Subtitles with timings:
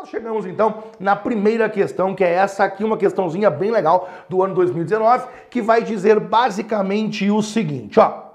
[0.00, 4.42] nós chegamos então na primeira questão, que é essa aqui, uma questãozinha bem legal do
[4.42, 8.29] ano 2019, que vai dizer basicamente o seguinte, ó.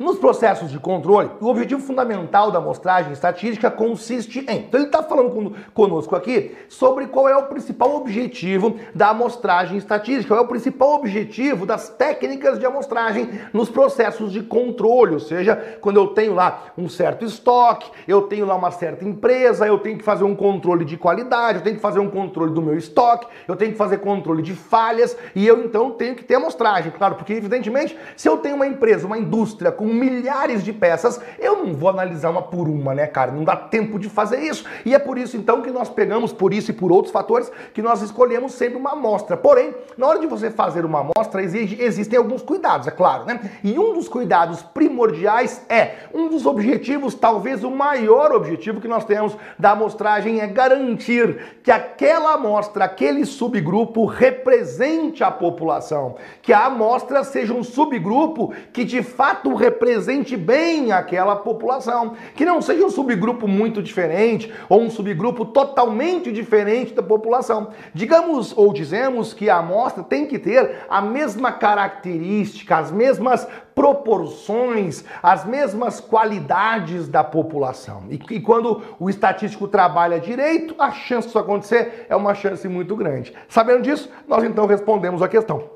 [0.00, 4.60] Nos processos de controle, o objetivo fundamental da amostragem estatística consiste em.
[4.60, 10.28] Então, ele está falando conosco aqui sobre qual é o principal objetivo da amostragem estatística,
[10.28, 15.12] qual é o principal objetivo das técnicas de amostragem nos processos de controle.
[15.12, 19.66] Ou seja, quando eu tenho lá um certo estoque, eu tenho lá uma certa empresa,
[19.66, 22.62] eu tenho que fazer um controle de qualidade, eu tenho que fazer um controle do
[22.62, 26.36] meu estoque, eu tenho que fazer controle de falhas e eu então tenho que ter
[26.36, 31.20] amostragem, claro, porque evidentemente, se eu tenho uma empresa, uma indústria com milhares de peças,
[31.38, 33.32] eu não vou analisar uma por uma, né, cara?
[33.32, 34.64] Não dá tempo de fazer isso.
[34.84, 37.82] E é por isso então que nós pegamos, por isso e por outros fatores, que
[37.82, 39.36] nós escolhemos sempre uma amostra.
[39.36, 43.40] Porém, na hora de você fazer uma amostra, existem alguns cuidados, é claro, né?
[43.62, 49.04] E um dos cuidados primordiais é, um dos objetivos, talvez o maior objetivo que nós
[49.04, 56.66] temos da amostragem é garantir que aquela amostra, aquele subgrupo represente a população, que a
[56.66, 62.84] amostra seja um subgrupo que de fato represente represente bem aquela população, que não seja
[62.84, 67.70] um subgrupo muito diferente ou um subgrupo totalmente diferente da população.
[67.94, 75.02] Digamos ou dizemos que a amostra tem que ter a mesma característica, as mesmas proporções,
[75.22, 78.04] as mesmas qualidades da população.
[78.10, 82.94] E, e quando o estatístico trabalha direito, a chance disso acontecer é uma chance muito
[82.94, 83.32] grande.
[83.48, 85.70] Sabendo disso, nós então respondemos a questão.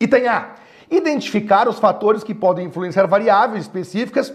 [0.00, 0.54] Item A.
[0.90, 4.32] Identificar os fatores que podem influenciar variáveis específicas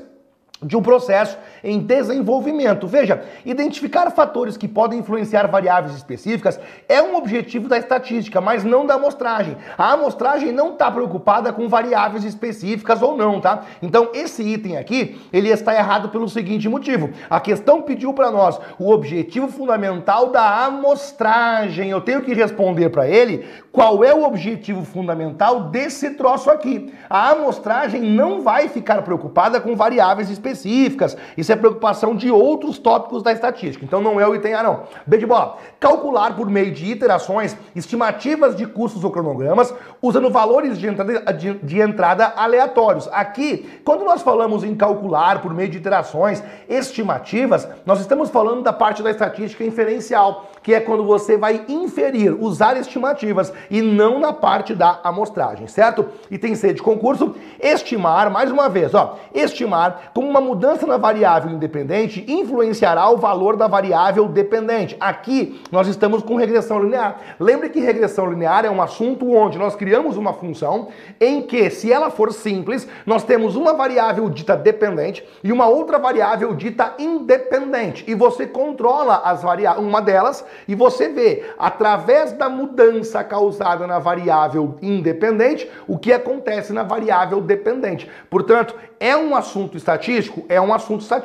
[0.63, 2.87] de um processo em desenvolvimento.
[2.87, 8.85] Veja, identificar fatores que podem influenciar variáveis específicas é um objetivo da estatística, mas não
[8.85, 9.57] da amostragem.
[9.77, 13.63] A amostragem não está preocupada com variáveis específicas ou não, tá?
[13.81, 17.09] Então, esse item aqui, ele está errado pelo seguinte motivo.
[17.29, 21.89] A questão pediu para nós o objetivo fundamental da amostragem.
[21.89, 26.93] Eu tenho que responder para ele qual é o objetivo fundamental desse troço aqui.
[27.09, 31.17] A amostragem não vai ficar preocupada com variáveis específicas.
[31.35, 33.83] Isso é preocupação de outros tópicos da estatística.
[33.83, 34.83] Então não é o item A, não.
[35.05, 35.57] B de bola.
[35.79, 41.53] Calcular por meio de iterações estimativas de custos ou cronogramas usando valores de entrada, de,
[41.55, 43.07] de entrada aleatórios.
[43.11, 48.73] Aqui, quando nós falamos em calcular por meio de iterações estimativas, nós estamos falando da
[48.73, 54.33] parte da estatística inferencial, que é quando você vai inferir, usar estimativas e não na
[54.33, 56.07] parte da amostragem, certo?
[56.29, 60.97] E tem C de concurso, estimar, mais uma vez, ó, estimar como uma mudança na
[60.97, 64.95] variável independente influenciará o valor da variável dependente.
[64.99, 67.19] Aqui nós estamos com regressão linear.
[67.39, 70.89] Lembre que regressão linear é um assunto onde nós criamos uma função
[71.19, 75.97] em que, se ela for simples, nós temos uma variável dita dependente e uma outra
[75.97, 78.03] variável dita independente.
[78.07, 83.99] E você controla as variáveis, uma delas, e você vê, através da mudança causada na
[83.99, 88.09] variável independente, o que acontece na variável dependente.
[88.29, 90.45] Portanto, é um assunto estatístico?
[90.47, 91.24] É um assunto estatístico.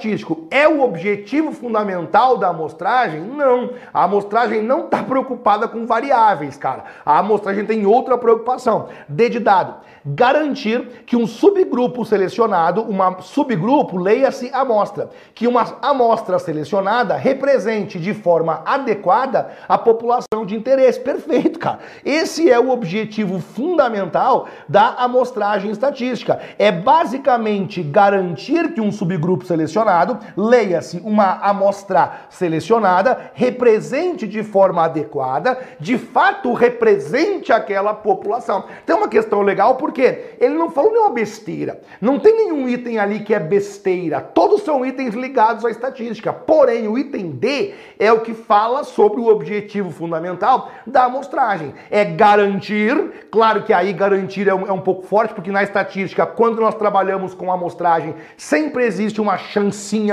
[0.51, 3.21] É o objetivo fundamental da amostragem?
[3.21, 3.71] Não.
[3.93, 6.85] A amostragem não está preocupada com variáveis, cara.
[7.05, 8.89] A amostragem tem outra preocupação.
[9.09, 9.75] D de dado.
[10.05, 18.15] Garantir que um subgrupo selecionado, uma subgrupo, leia-se amostra, que uma amostra selecionada represente de
[18.15, 20.99] forma adequada a população de interesse.
[20.99, 21.81] Perfeito, cara.
[22.03, 26.41] Esse é o objetivo fundamental da amostragem estatística.
[26.59, 29.90] É basicamente garantir que um subgrupo selecionado,
[30.37, 38.65] leia-se uma amostra selecionada, represente de forma adequada, de fato represente aquela população.
[38.87, 41.81] Tem uma questão legal porque ele não falou nenhuma besteira.
[42.01, 44.21] Não tem nenhum item ali que é besteira.
[44.21, 46.33] Todos são itens ligados à estatística.
[46.33, 51.75] Porém, o item D é o que fala sobre o objetivo fundamental da amostragem.
[51.91, 56.27] É garantir, claro que aí garantir é um, é um pouco forte, porque na estatística,
[56.27, 59.37] quando nós trabalhamos com amostragem, sempre existe uma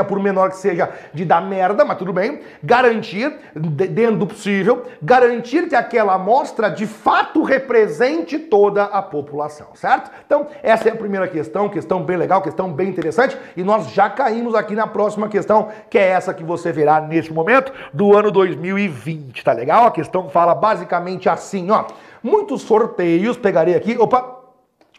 [0.04, 2.42] por menor que seja, de dar merda, mas tudo bem.
[2.64, 10.12] Garantir, dentro do possível, garantir que aquela amostra de fato represente toda a população, certo?
[10.26, 14.10] Então, essa é a primeira questão, questão bem legal, questão bem interessante, e nós já
[14.10, 18.32] caímos aqui na próxima questão, que é essa que você verá neste momento do ano
[18.32, 19.86] 2020, tá legal?
[19.86, 21.86] A questão fala basicamente assim, ó.
[22.24, 24.37] Muitos sorteios, pegarei aqui, opa,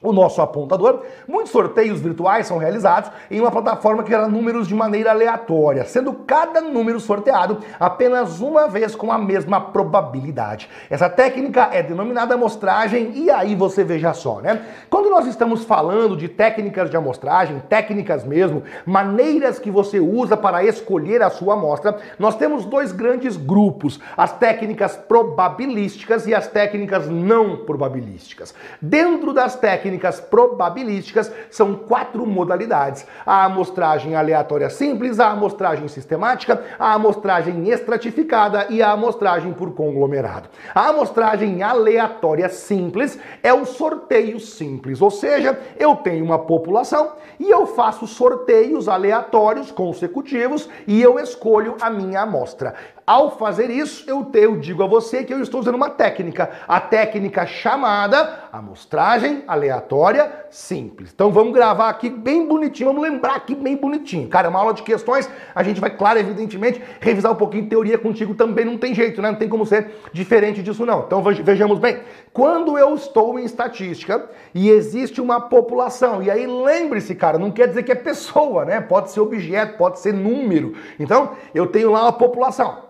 [0.01, 4.75] o nosso apontador, muitos sorteios virtuais são realizados em uma plataforma que gera números de
[4.75, 10.69] maneira aleatória, sendo cada número sorteado apenas uma vez com a mesma probabilidade.
[10.89, 14.63] Essa técnica é denominada amostragem e aí você veja só, né?
[14.89, 20.63] Quando nós estamos falando de técnicas de amostragem, técnicas mesmo, maneiras que você usa para
[20.63, 27.09] escolher a sua amostra, nós temos dois grandes grupos, as técnicas probabilísticas e as técnicas
[27.09, 28.55] não probabilísticas.
[28.81, 36.63] Dentro das técnicas técnicas probabilísticas são quatro modalidades: a amostragem aleatória simples, a amostragem sistemática,
[36.79, 40.49] a amostragem estratificada e a amostragem por conglomerado.
[40.75, 47.51] A amostragem aleatória simples é o sorteio simples, ou seja, eu tenho uma população e
[47.51, 52.75] eu faço sorteios aleatórios consecutivos e eu escolho a minha amostra.
[53.09, 56.79] Ao fazer isso, eu, eu digo a você que eu estou usando uma técnica, a
[56.79, 61.11] técnica chamada amostragem aleatória simples.
[61.13, 64.29] Então vamos gravar aqui bem bonitinho, vamos lembrar aqui bem bonitinho.
[64.29, 67.69] Cara, é uma aula de questões, a gente vai, claro, evidentemente, revisar um pouquinho de
[67.71, 69.31] teoria contigo também, não tem jeito, né?
[69.31, 71.05] Não tem como ser diferente disso não.
[71.07, 72.01] Então vejamos bem,
[72.33, 77.69] quando eu estou em estatística e existe uma população, e aí lembre-se, cara, não quer
[77.69, 78.81] dizer que é pessoa, né?
[78.81, 80.75] Pode ser objeto, pode ser número.
[80.99, 82.88] Então, eu tenho lá uma população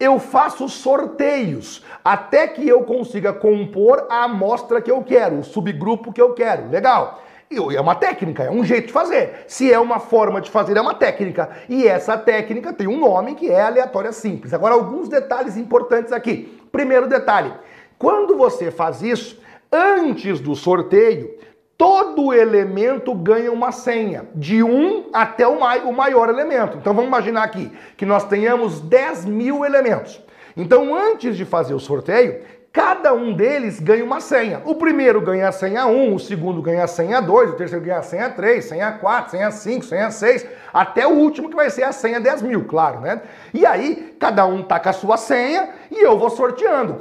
[0.00, 6.10] eu faço sorteios até que eu consiga compor a amostra que eu quero, o subgrupo
[6.12, 6.70] que eu quero.
[6.70, 7.22] Legal.
[7.52, 9.44] É uma técnica, é um jeito de fazer.
[9.48, 11.50] Se é uma forma de fazer, é uma técnica.
[11.68, 14.54] E essa técnica tem um nome que é aleatória simples.
[14.54, 16.60] Agora, alguns detalhes importantes aqui.
[16.70, 17.52] Primeiro detalhe:
[17.98, 21.36] quando você faz isso, antes do sorteio,
[21.80, 25.58] todo elemento ganha uma senha, de um até o,
[25.94, 26.76] maior elemento.
[26.76, 30.22] Então vamos imaginar aqui que nós tenhamos 10 mil elementos.
[30.54, 34.60] Então, antes de fazer o sorteio, cada um deles ganha uma senha.
[34.66, 38.00] O primeiro ganha a senha 1, o segundo ganha a senha 2, o terceiro ganha
[38.00, 41.82] a senha 3, senha 4, senha 5, senha 6, até o último que vai ser
[41.82, 43.20] a senha 10 mil, claro, né?
[43.52, 46.96] E aí, cada um tá com a sua senha e eu vou sorteando.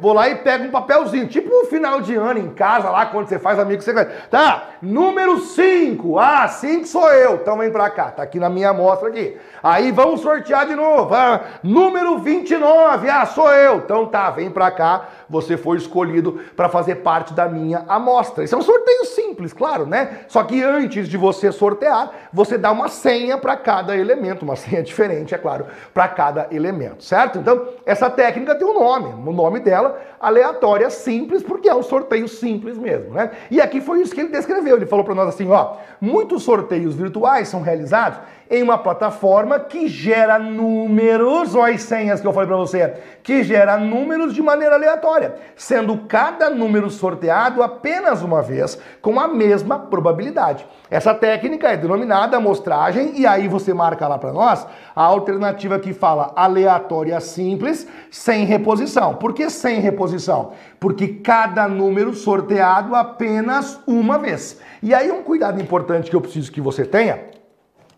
[0.00, 3.28] Vou lá e pego um papelzinho, tipo um final de ano em casa, lá quando
[3.28, 4.28] você faz amigo secreto.
[4.30, 8.70] Tá, número 5, ah, 5 sou eu, então vem pra cá, tá aqui na minha
[8.70, 9.36] amostra aqui.
[9.62, 14.70] Aí vamos sortear de novo, ah, número 29, ah, sou eu, então tá, vem pra
[14.70, 18.44] cá você foi escolhido para fazer parte da minha amostra.
[18.44, 20.20] Isso é um sorteio simples, claro, né?
[20.28, 24.82] Só que antes de você sortear, você dá uma senha para cada elemento, uma senha
[24.82, 25.64] diferente, é claro,
[25.94, 27.38] para cada elemento, certo?
[27.38, 32.28] Então, essa técnica tem um nome, o nome dela, aleatória simples, porque é um sorteio
[32.28, 33.30] simples mesmo, né?
[33.50, 34.76] E aqui foi isso que ele descreveu.
[34.76, 38.18] Ele falou para nós assim, ó, muitos sorteios virtuais são realizados
[38.52, 43.42] em uma plataforma que gera números, olha as senhas que eu falei para você, que
[43.42, 49.78] gera números de maneira aleatória, sendo cada número sorteado apenas uma vez com a mesma
[49.78, 50.66] probabilidade.
[50.90, 55.94] Essa técnica é denominada amostragem e aí você marca lá para nós a alternativa que
[55.94, 59.14] fala aleatória simples sem reposição.
[59.14, 60.52] Por que sem reposição?
[60.78, 64.60] Porque cada número sorteado apenas uma vez.
[64.82, 67.40] E aí um cuidado importante que eu preciso que você tenha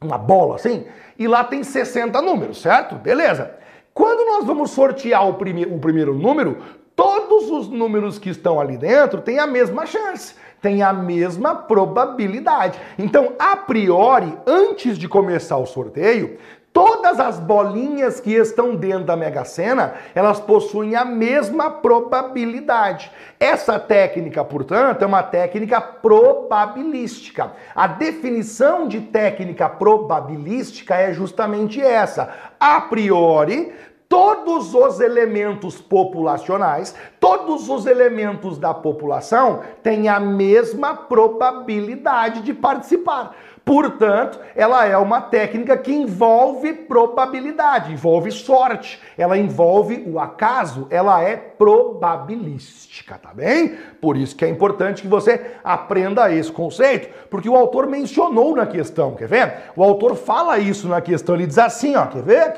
[0.00, 0.84] Uma bola assim.
[1.18, 2.96] E lá tem 60 números, certo?
[2.96, 3.54] Beleza.
[3.94, 6.58] Quando nós vamos sortear o, prime o primeiro número,
[6.96, 10.34] todos os números que estão ali dentro têm a mesma chance,
[10.64, 12.80] têm a mesma probabilidade.
[12.98, 16.38] Então, a priori, antes de começar o sorteio,
[16.72, 23.12] Todas as bolinhas que estão dentro da Mega Sena, elas possuem a mesma probabilidade.
[23.38, 27.52] Essa técnica, portanto, é uma técnica probabilística.
[27.76, 32.28] A definição de técnica probabilística é justamente essa.
[32.58, 33.72] A priori,
[34.14, 43.34] todos os elementos populacionais, todos os elementos da população têm a mesma probabilidade de participar.
[43.64, 51.22] Portanto, ela é uma técnica que envolve probabilidade, envolve sorte, ela envolve o acaso, ela
[51.22, 53.78] é probabilística, tá bem?
[54.02, 58.66] Por isso que é importante que você aprenda esse conceito, porque o autor mencionou na
[58.66, 59.54] questão, quer ver?
[59.74, 62.54] O autor fala isso na questão, ele diz assim, ó, quer ver?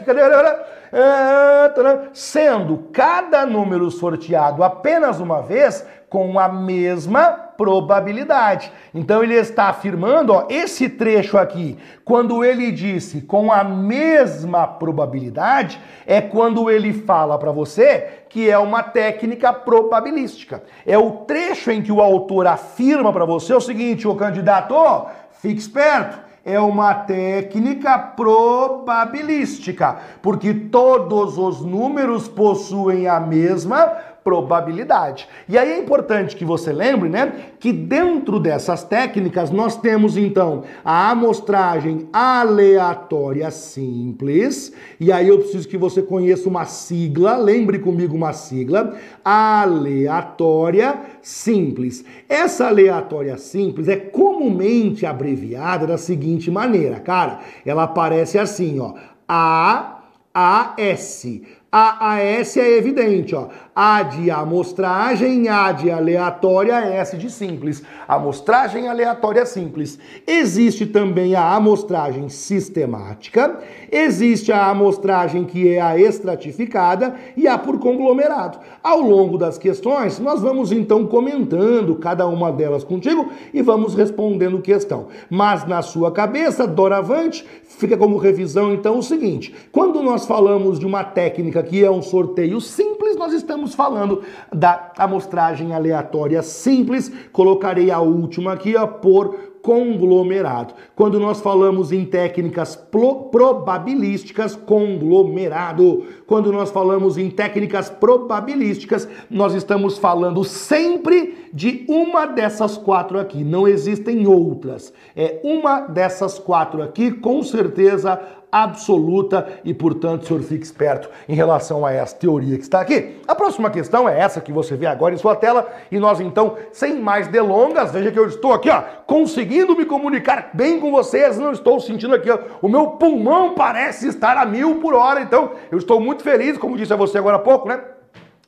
[0.92, 8.70] É, sendo cada número sorteado apenas uma vez, com a mesma probabilidade.
[8.94, 15.80] Então ele está afirmando, ó, esse trecho aqui, quando ele disse com a mesma probabilidade,
[16.06, 20.62] é quando ele fala para você que é uma técnica probabilística.
[20.84, 25.06] É o trecho em que o autor afirma para você o seguinte, o candidato, ó,
[25.32, 35.28] fique esperto, é uma técnica probabilística, porque todos os números possuem a mesma probabilidade.
[35.48, 40.64] E aí é importante que você lembre, né, que dentro dessas técnicas nós temos então
[40.84, 48.16] a amostragem aleatória simples, e aí eu preciso que você conheça uma sigla, lembre comigo
[48.16, 52.04] uma sigla, aleatória simples.
[52.28, 58.94] Essa aleatória simples é comumente abreviada da seguinte maneira, cara, ela aparece assim, ó,
[59.28, 60.00] A
[60.34, 61.42] A S
[61.78, 63.48] a AS é evidente, ó.
[63.78, 67.82] A de amostragem, A de aleatória, S de simples.
[68.08, 69.98] Amostragem aleatória simples.
[70.26, 73.58] Existe também a amostragem sistemática,
[73.92, 78.58] existe a amostragem que é a estratificada e a por conglomerado.
[78.82, 84.62] Ao longo das questões, nós vamos então comentando cada uma delas contigo e vamos respondendo
[84.62, 85.08] questão.
[85.28, 90.86] Mas na sua cabeça, doravante, fica como revisão então o seguinte: quando nós falamos de
[90.86, 97.12] uma técnica que é um sorteio simples, nós estamos falando da amostragem aleatória simples.
[97.32, 100.74] Colocarei a última aqui, ó, por conglomerado.
[100.94, 106.04] Quando nós falamos em técnicas probabilísticas, conglomerado.
[106.24, 113.42] Quando nós falamos em técnicas probabilísticas, nós estamos falando sempre de uma dessas quatro aqui.
[113.42, 114.92] Não existem outras.
[115.16, 118.20] É uma dessas quatro aqui, com certeza
[118.62, 123.20] absoluta e, portanto, o senhor fique esperto em relação a essa teoria que está aqui.
[123.26, 126.56] A próxima questão é essa que você vê agora em sua tela e nós então,
[126.72, 131.38] sem mais delongas, veja que eu estou aqui, ó, conseguindo me comunicar bem com vocês,
[131.38, 135.52] não estou sentindo aqui, ó, o meu pulmão parece estar a mil por hora, então
[135.70, 137.80] eu estou muito feliz, como disse a você agora há pouco, né?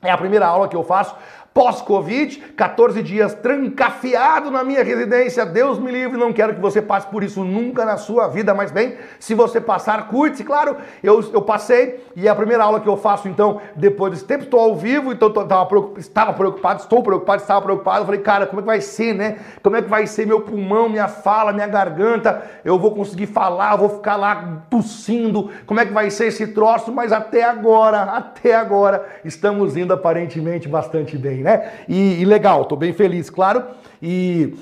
[0.00, 1.16] É a primeira aula que eu faço
[1.58, 5.44] pós-Covid, 14 dias trancafiado na minha residência.
[5.44, 8.70] Deus me livre, não quero que você passe por isso nunca na sua vida, mas
[8.70, 10.76] bem, se você passar, cuide-se, claro.
[11.02, 14.60] Eu, eu passei e a primeira aula que eu faço, então, depois desse tempo, estou
[14.60, 18.02] ao vivo, então estava preocupado, estava preocupado, estou preocupado, estava preocupado.
[18.02, 19.38] Eu falei, cara, como é que vai ser, né?
[19.60, 22.40] Como é que vai ser meu pulmão, minha fala, minha garganta?
[22.64, 26.92] Eu vou conseguir falar, vou ficar lá tossindo, como é que vai ser esse troço?
[26.92, 31.47] Mas até agora, até agora, estamos indo aparentemente bastante bem, né?
[31.48, 31.70] Né?
[31.88, 33.64] E, e legal, tô bem feliz, claro.
[34.02, 34.54] E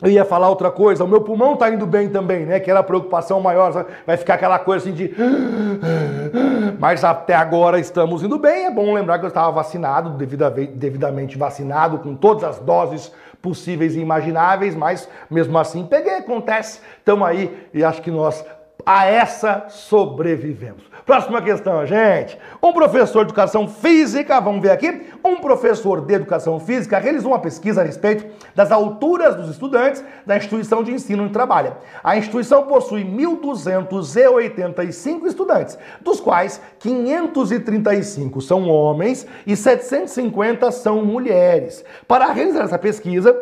[0.00, 2.58] eu ia falar outra coisa, o meu pulmão tá indo bem também, né?
[2.58, 5.14] Que era a preocupação maior, vai ficar aquela coisa assim de.
[6.80, 8.66] Mas até agora estamos indo bem.
[8.66, 13.12] É bom lembrar que eu estava vacinado, devidamente vacinado, com todas as doses
[13.42, 16.80] possíveis e imagináveis, mas mesmo assim peguei, acontece.
[16.98, 18.44] Estamos aí e acho que nós
[18.88, 20.82] a essa sobrevivemos.
[21.04, 22.38] Próxima questão, gente.
[22.62, 27.38] Um professor de educação física, vamos ver aqui, um professor de educação física realizou uma
[27.38, 31.76] pesquisa a respeito das alturas dos estudantes da instituição de ensino onde trabalha.
[32.02, 41.84] A instituição possui 1.285 estudantes, dos quais 535 são homens e 750 são mulheres.
[42.06, 43.36] Para realizar essa pesquisa,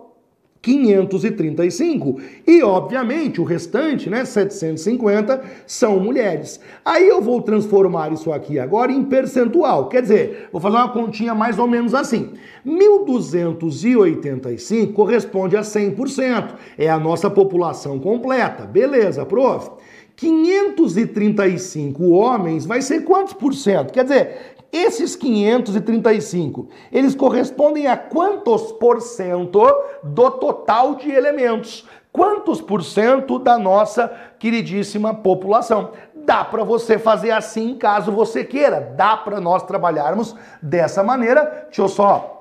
[0.62, 2.20] 535.
[2.46, 6.60] E, obviamente, o restante, né, 750, são mulheres.
[6.84, 9.88] Aí eu vou transformar isso aqui agora em percentual.
[9.88, 12.34] Quer dizer, vou fazer uma continha mais ou menos assim.
[12.66, 16.56] 1.285 corresponde a 100%.
[16.78, 18.66] É a nossa população completa.
[18.66, 19.72] Beleza, prof?
[20.18, 23.94] 535 homens vai ser quantos por cento?
[23.94, 29.66] Quer dizer, esses 535, eles correspondem a quantos por cento
[30.04, 31.86] do total de elementos?
[32.12, 35.92] Quantos por cento da nossa queridíssima população?
[36.16, 38.94] Dá para você fazer assim caso você queira.
[38.96, 41.66] Dá para nós trabalharmos dessa maneira.
[41.68, 42.39] Deixa eu só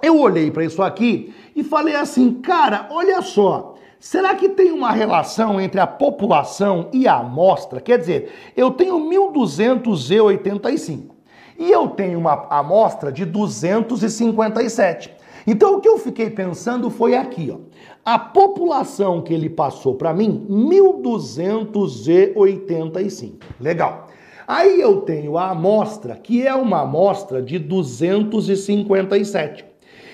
[0.00, 4.92] Eu olhei para isso aqui e falei assim, cara, olha só, será que tem uma
[4.92, 7.80] relação entre a população e a amostra?
[7.80, 11.16] Quer dizer, eu tenho 1285
[11.58, 15.23] e eu tenho uma amostra de 257.
[15.46, 17.58] Então o que eu fiquei pensando foi aqui, ó.
[18.04, 23.38] A população que ele passou para mim, 1285.
[23.60, 24.08] Legal.
[24.46, 29.64] Aí eu tenho a amostra, que é uma amostra de 257.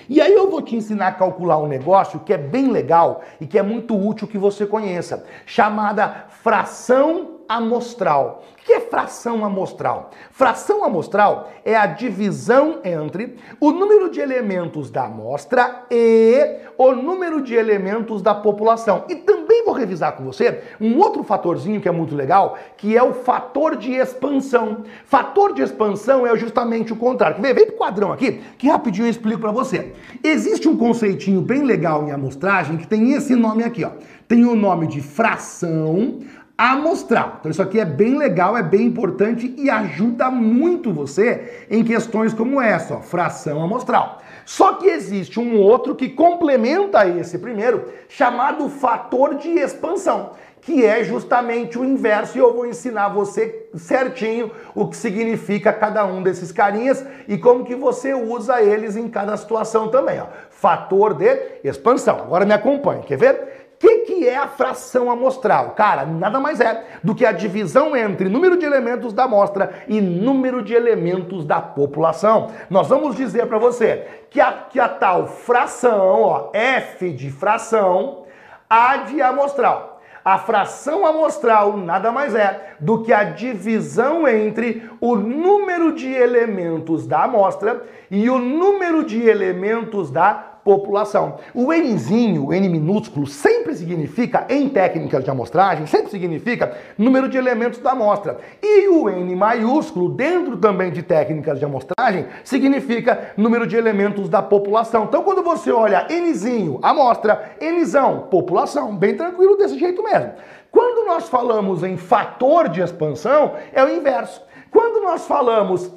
[0.09, 3.47] E aí eu vou te ensinar a calcular um negócio que é bem legal e
[3.47, 8.43] que é muito útil que você conheça, chamada fração amostral.
[8.61, 10.11] O que é fração amostral?
[10.31, 17.41] Fração amostral é a divisão entre o número de elementos da amostra e o número
[17.41, 19.03] de elementos da população.
[19.09, 23.03] E também vou revisar com você um outro fatorzinho que é muito legal, que é
[23.03, 24.83] o fator de expansão.
[25.05, 27.41] Fator de expansão é justamente o contrário.
[27.41, 29.93] Vem, vem pro quadrão aqui, que rapidinho eu explico para você.
[30.23, 33.91] Existe um conceitinho bem legal em amostragem que tem esse nome aqui, ó.
[34.27, 36.19] Tem o nome de fração
[36.57, 37.37] amostral.
[37.39, 42.33] Então isso aqui é bem legal, é bem importante e ajuda muito você em questões
[42.33, 44.21] como essa, ó, fração amostral.
[44.45, 51.03] Só que existe um outro que complementa esse primeiro, chamado fator de expansão, que é
[51.03, 56.51] justamente o inverso e eu vou ensinar você certinho o que significa cada um desses
[56.51, 60.27] carinhas e como que você usa eles em cada situação também, ó.
[60.49, 62.19] Fator de expansão.
[62.19, 63.50] Agora me acompanhe, quer ver?
[63.81, 65.71] Que, que é a fração amostral?
[65.71, 69.99] Cara, nada mais é do que a divisão entre número de elementos da amostra e
[69.99, 72.51] número de elementos da população.
[72.69, 78.25] Nós vamos dizer para você que a, que a tal fração, ó, F de fração,
[78.69, 79.99] A de amostral.
[80.23, 87.07] A fração amostral nada mais é do que a divisão entre o número de elementos
[87.07, 91.37] da amostra e o número de elementos da população.
[91.53, 97.79] O Nzinho, N minúsculo, sempre significa, em técnicas de amostragem, sempre significa número de elementos
[97.79, 98.37] da amostra.
[98.61, 104.41] E o N maiúsculo, dentro também de técnicas de amostragem, significa número de elementos da
[104.41, 105.05] população.
[105.05, 110.31] Então, quando você olha Nzinho, amostra, Nzão, população, bem tranquilo desse jeito mesmo.
[110.71, 114.41] Quando nós falamos em fator de expansão, é o inverso.
[114.71, 115.91] Quando nós falamos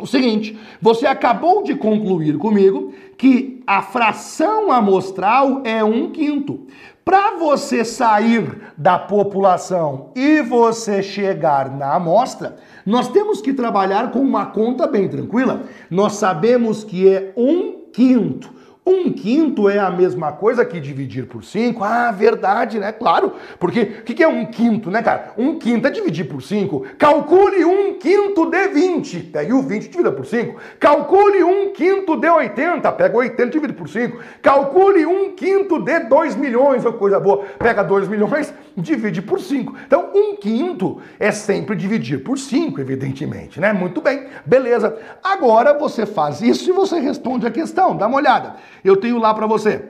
[0.00, 6.68] o seguinte, você acabou de concluir comigo que a fração amostral é um quinto.
[7.04, 14.20] Para você sair da população e você chegar na amostra, nós temos que trabalhar com
[14.20, 15.62] uma conta bem tranquila.
[15.90, 18.57] Nós sabemos que é um quinto.
[18.88, 21.84] Um quinto é a mesma coisa que dividir por cinco?
[21.84, 22.90] Ah, verdade, né?
[22.90, 23.34] Claro.
[23.58, 25.34] Porque o que, que é um quinto, né, cara?
[25.36, 26.86] Um quinto é dividir por cinco.
[26.96, 29.20] Calcule um quinto de 20.
[29.24, 30.58] Pegue o 20 e divida por cinco.
[30.80, 32.90] Calcule um quinto de 80.
[32.92, 34.20] Pega 80 e divide por cinco.
[34.40, 36.82] Calcule um quinto de 2 milhões.
[36.98, 37.44] Coisa boa.
[37.58, 39.74] Pega 2 milhões, divide por cinco.
[39.86, 43.72] Então, um quinto é sempre dividir por cinco, evidentemente, né?
[43.72, 44.26] Muito bem.
[44.46, 44.96] Beleza.
[45.22, 47.96] Agora você faz isso e você responde a questão.
[47.96, 49.84] Dá uma olhada eu tenho lá para você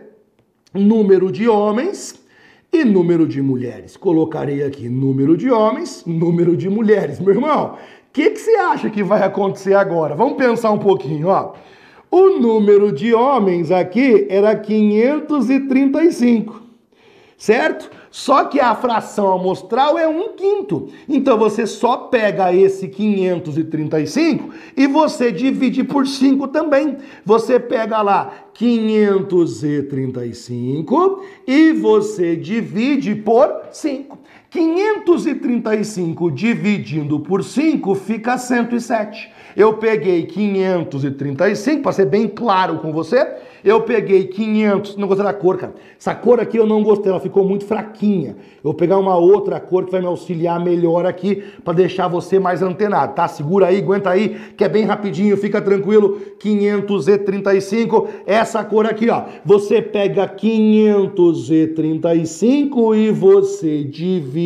[0.75, 2.23] número de homens
[2.73, 3.97] e número de mulheres.
[3.97, 7.19] Colocarei aqui número de homens, número de mulheres.
[7.19, 7.79] Meu irmão, o
[8.13, 10.15] que, que você acha que vai acontecer agora?
[10.15, 11.55] Vamos pensar um pouquinho, ó.
[12.11, 16.63] O número de homens aqui era 535,
[17.37, 17.91] certo?
[18.11, 20.89] Só que a fração amostral é um quinto.
[21.09, 26.99] Então você só pega esse 535 e você divide por 5 também.
[27.25, 34.19] Você pega lá 535 e você divide por 5.
[34.51, 39.31] 535 dividindo por 5 fica 107.
[39.55, 43.27] Eu peguei 535, para ser bem claro com você,
[43.65, 45.75] eu peguei 500, não gostei da cor, cara.
[45.99, 48.37] Essa cor aqui eu não gostei, ela ficou muito fraquinha.
[48.39, 52.39] Eu vou pegar uma outra cor que vai me auxiliar melhor aqui para deixar você
[52.39, 53.27] mais antenado, tá?
[53.27, 56.21] Segura aí, aguenta aí, que é bem rapidinho, fica tranquilo.
[56.39, 59.25] 535, essa cor aqui, ó.
[59.45, 64.38] Você pega 535 e você divide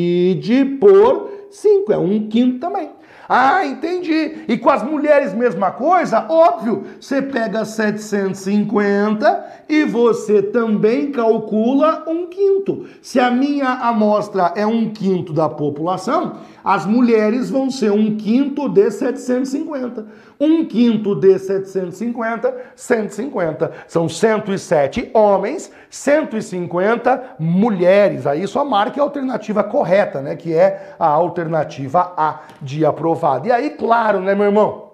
[0.80, 2.90] por 5, é um quinto também.
[3.28, 4.44] Ah, entendi.
[4.48, 6.26] E com as mulheres, mesma coisa?
[6.28, 12.86] Óbvio, você pega 750 e você também calcula um quinto.
[13.00, 18.68] Se a minha amostra é um quinto da população, as mulheres vão ser um quinto
[18.68, 20.06] de 750.
[20.38, 23.72] Um quinto de 750, 150.
[23.88, 28.26] São 107 homens, 150 mulheres.
[28.26, 30.36] Aí só marque a alternativa correta, né?
[30.36, 33.48] Que é a alternativa A de aprovado.
[33.48, 34.91] E aí, claro, né, meu irmão?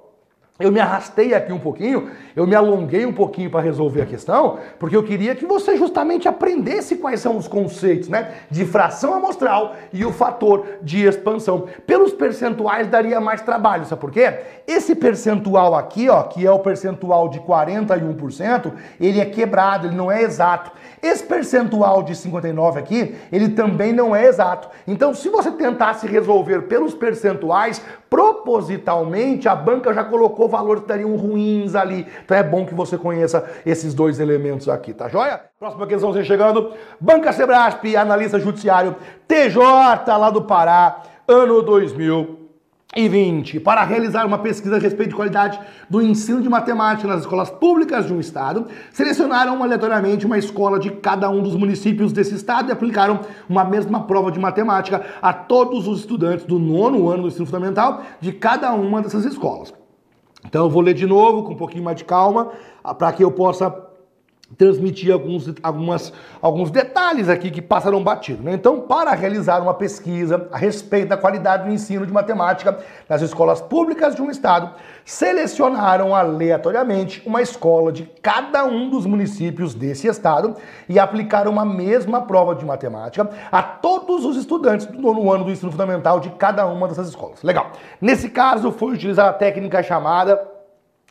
[0.60, 4.58] Eu me arrastei aqui um pouquinho, eu me alonguei um pouquinho para resolver a questão,
[4.76, 9.76] porque eu queria que você justamente aprendesse quais são os conceitos, né, de fração amostral
[9.92, 11.68] e o fator de expansão.
[11.86, 14.36] Pelos percentuais daria mais trabalho, sabe por quê?
[14.66, 20.10] Esse percentual aqui, ó, que é o percentual de 41%, ele é quebrado, ele não
[20.10, 20.72] é exato.
[21.02, 24.68] Esse percentual de 59 aqui, ele também não é exato.
[24.86, 31.14] Então, se você tentasse resolver pelos percentuais, propositalmente a banca já colocou valores que estariam
[31.16, 32.06] ruins ali.
[32.24, 35.40] Então é bom que você conheça esses dois elementos aqui, tá joia?
[35.58, 36.72] Próxima questão você chegando.
[37.00, 39.60] Banca Sebrasp, analista judiciário, TJ
[40.18, 42.37] lá do Pará, ano 2000
[42.98, 47.20] e 20 para realizar uma pesquisa a respeito de qualidade do ensino de matemática nas
[47.20, 52.34] escolas públicas de um estado, selecionaram aleatoriamente uma escola de cada um dos municípios desse
[52.34, 57.22] estado e aplicaram uma mesma prova de matemática a todos os estudantes do nono ano
[57.22, 59.72] do ensino fundamental de cada uma dessas escolas.
[60.44, 62.50] Então eu vou ler de novo com um pouquinho mais de calma
[62.98, 63.70] para que eu possa
[64.56, 68.42] transmitir alguns, algumas, alguns detalhes aqui que passaram batido.
[68.42, 68.54] Né?
[68.54, 73.60] Então, para realizar uma pesquisa a respeito da qualidade do ensino de matemática nas escolas
[73.60, 74.70] públicas de um estado,
[75.04, 80.56] selecionaram aleatoriamente uma escola de cada um dos municípios desse estado
[80.88, 85.50] e aplicaram uma mesma prova de matemática a todos os estudantes do nono ano do
[85.50, 87.42] ensino fundamental de cada uma dessas escolas.
[87.42, 87.72] Legal.
[88.00, 90.58] Nesse caso, foi utilizada a técnica chamada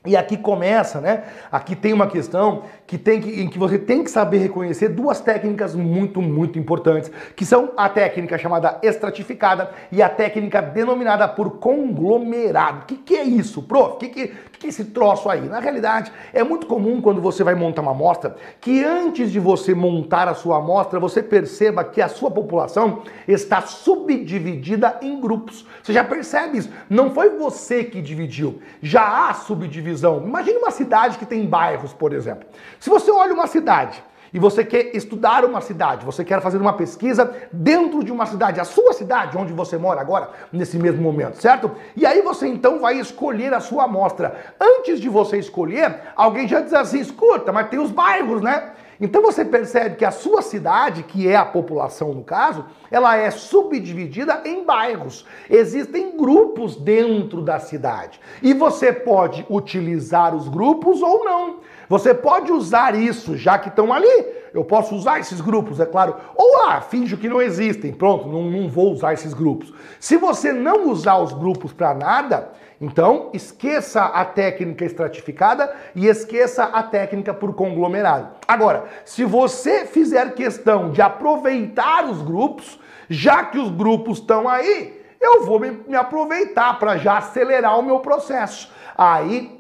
[0.08, 1.24] e aqui começa, né?
[1.52, 5.20] Aqui tem uma questão que tem que, em que você tem que saber reconhecer duas
[5.20, 11.60] técnicas muito, muito importantes, que são a técnica chamada estratificada e a técnica denominada por
[11.60, 12.84] conglomerado.
[12.84, 13.96] O que, que é isso, prof?
[13.96, 15.42] O que, que, que é esse troço aí?
[15.42, 19.74] Na realidade, é muito comum quando você vai montar uma amostra que antes de você
[19.74, 25.66] montar a sua amostra, você perceba que a sua população está subdividida em grupos.
[25.84, 26.70] Você já percebe isso?
[26.90, 30.24] Não foi você que dividiu, já há subdivisão.
[30.26, 32.48] Imagine uma cidade que tem bairros, por exemplo.
[32.80, 36.74] Se você olha uma cidade e você quer estudar uma cidade, você quer fazer uma
[36.74, 41.42] pesquisa dentro de uma cidade, a sua cidade, onde você mora agora, nesse mesmo momento,
[41.42, 41.72] certo?
[41.96, 44.54] E aí você então vai escolher a sua amostra.
[44.60, 48.72] Antes de você escolher, alguém já diz assim: escuta, mas tem os bairros, né?
[49.00, 53.30] Então você percebe que a sua cidade, que é a população no caso, ela é
[53.30, 55.26] subdividida em bairros.
[55.50, 58.20] Existem grupos dentro da cidade.
[58.42, 61.60] E você pode utilizar os grupos ou não.
[61.90, 64.38] Você pode usar isso, já que estão ali.
[64.54, 66.16] Eu posso usar esses grupos, é claro.
[66.36, 67.94] Ou ah, finjo que não existem.
[67.94, 69.74] Pronto, não, não vou usar esses grupos.
[70.00, 76.64] Se você não usar os grupos para nada, então esqueça a técnica estratificada e esqueça
[76.64, 78.30] a técnica por conglomerado.
[78.48, 85.02] Agora, se você fizer questão de aproveitar os grupos, já que os grupos estão aí,
[85.20, 88.72] eu vou me, me aproveitar para já acelerar o meu processo.
[88.96, 89.57] Aí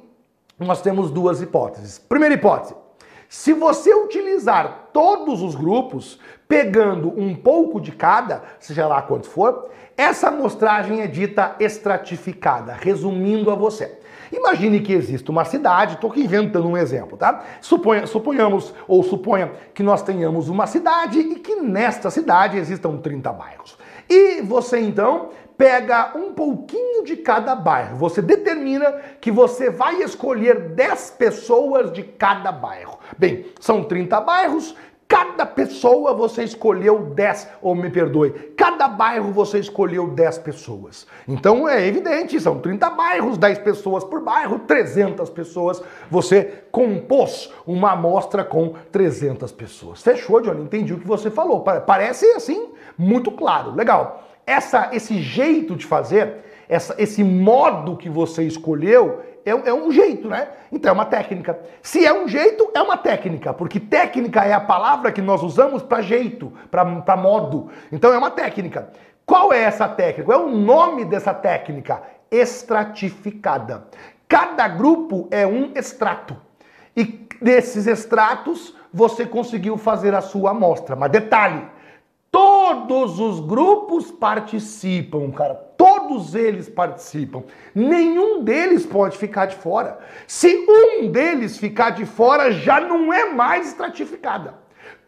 [0.60, 2.00] nós temos duas hipóteses.
[2.00, 2.76] Primeira hipótese:
[3.30, 9.70] se você utilizar todos os grupos, pegando um pouco de cada, seja lá quanto for,
[9.98, 14.00] essa amostragem é dita estratificada, resumindo a você.
[14.32, 17.44] Imagine que existe uma cidade, estou aqui inventando um exemplo, tá?
[17.62, 23.32] Suponha, suponhamos, ou suponha que nós tenhamos uma cidade e que nesta cidade existam 30
[23.34, 23.78] bairros.
[24.10, 27.98] E você então pega um pouquinho de cada bairro.
[27.98, 33.00] Você determina que você vai escolher 10 pessoas de cada bairro.
[33.18, 34.76] Bem, são 30 bairros,
[35.08, 41.08] Cada pessoa você escolheu 10, ou me perdoe, cada bairro você escolheu 10 pessoas.
[41.26, 45.82] Então é evidente, são 30 bairros, 10 pessoas por bairro, 300 pessoas.
[46.12, 50.02] Você compôs uma amostra com 300 pessoas.
[50.02, 50.64] Fechou, Johnny?
[50.64, 51.62] Entendi o que você falou.
[51.62, 53.74] Parece assim, muito claro.
[53.74, 54.28] Legal.
[54.46, 56.36] Essa, esse jeito de fazer,
[56.68, 60.50] essa, esse modo que você escolheu, é, é, um jeito, né?
[60.72, 61.60] Então é uma técnica.
[61.82, 65.82] Se é um jeito, é uma técnica, porque técnica é a palavra que nós usamos
[65.82, 67.70] para jeito, para modo.
[67.92, 68.90] Então é uma técnica.
[69.26, 70.26] Qual é essa técnica?
[70.26, 72.02] Qual é o nome dessa técnica?
[72.30, 73.86] Estratificada.
[74.28, 76.36] Cada grupo é um extrato.
[76.96, 80.96] E desses extratos você conseguiu fazer a sua amostra.
[80.96, 81.62] Mas detalhe,
[82.38, 85.56] Todos os grupos participam, cara.
[85.56, 87.42] Todos eles participam.
[87.74, 89.98] Nenhum deles pode ficar de fora.
[90.28, 94.54] Se um deles ficar de fora, já não é mais estratificada.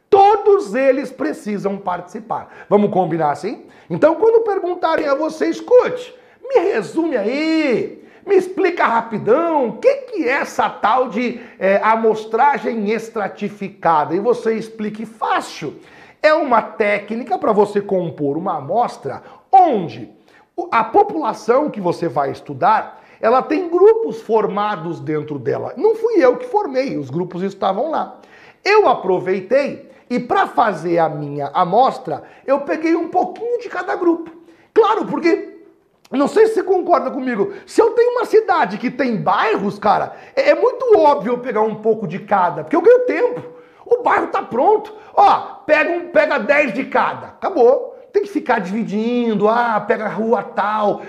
[0.09, 2.65] Todos eles precisam participar.
[2.67, 3.67] Vamos combinar assim?
[3.91, 10.23] Então, quando perguntarem a você, escute, me resume aí, me explica rapidão o que, que
[10.27, 14.15] é essa tal de é, amostragem estratificada.
[14.15, 15.79] E você explique fácil.
[16.21, 20.11] É uma técnica para você compor uma amostra onde
[20.71, 25.73] a população que você vai estudar, ela tem grupos formados dentro dela.
[25.77, 28.19] Não fui eu que formei, os grupos estavam lá.
[28.63, 34.31] Eu aproveitei e para fazer a minha amostra, eu peguei um pouquinho de cada grupo.
[34.73, 35.59] Claro, porque
[36.11, 37.53] não sei se você concorda comigo.
[37.65, 41.61] Se eu tenho uma cidade que tem bairros, cara, é, é muito óbvio eu pegar
[41.61, 43.58] um pouco de cada, porque eu ganho tempo.
[43.89, 44.93] O bairro tá pronto.
[45.15, 47.27] Ó, pega, um, pega 10 de cada.
[47.27, 47.97] Acabou.
[48.13, 51.03] Tem que ficar dividindo, ah, pega a rua tal,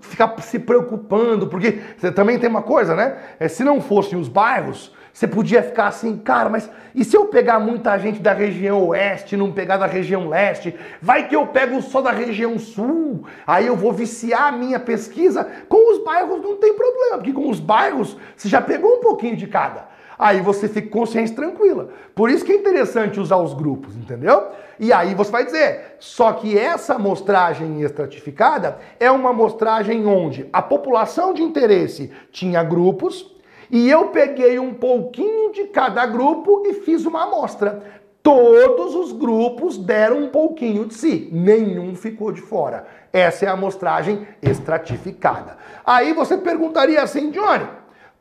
[0.00, 3.18] ficar se preocupando, porque você também tem uma coisa, né?
[3.38, 7.26] É, se não fossem os bairros, você podia ficar assim, cara, mas e se eu
[7.26, 10.74] pegar muita gente da região oeste, não pegar da região leste?
[11.00, 15.46] Vai que eu pego só da região sul, aí eu vou viciar a minha pesquisa.
[15.68, 19.36] Com os bairros não tem problema, porque com os bairros você já pegou um pouquinho
[19.36, 19.89] de cada
[20.20, 21.88] aí você fica com consciência tranquila.
[22.14, 24.48] Por isso que é interessante usar os grupos, entendeu?
[24.78, 30.60] E aí você vai dizer, só que essa amostragem estratificada é uma amostragem onde a
[30.60, 33.34] população de interesse tinha grupos
[33.70, 37.82] e eu peguei um pouquinho de cada grupo e fiz uma amostra.
[38.22, 42.86] Todos os grupos deram um pouquinho de si, nenhum ficou de fora.
[43.10, 45.56] Essa é a amostragem estratificada.
[45.84, 47.66] Aí você perguntaria assim, Johnny,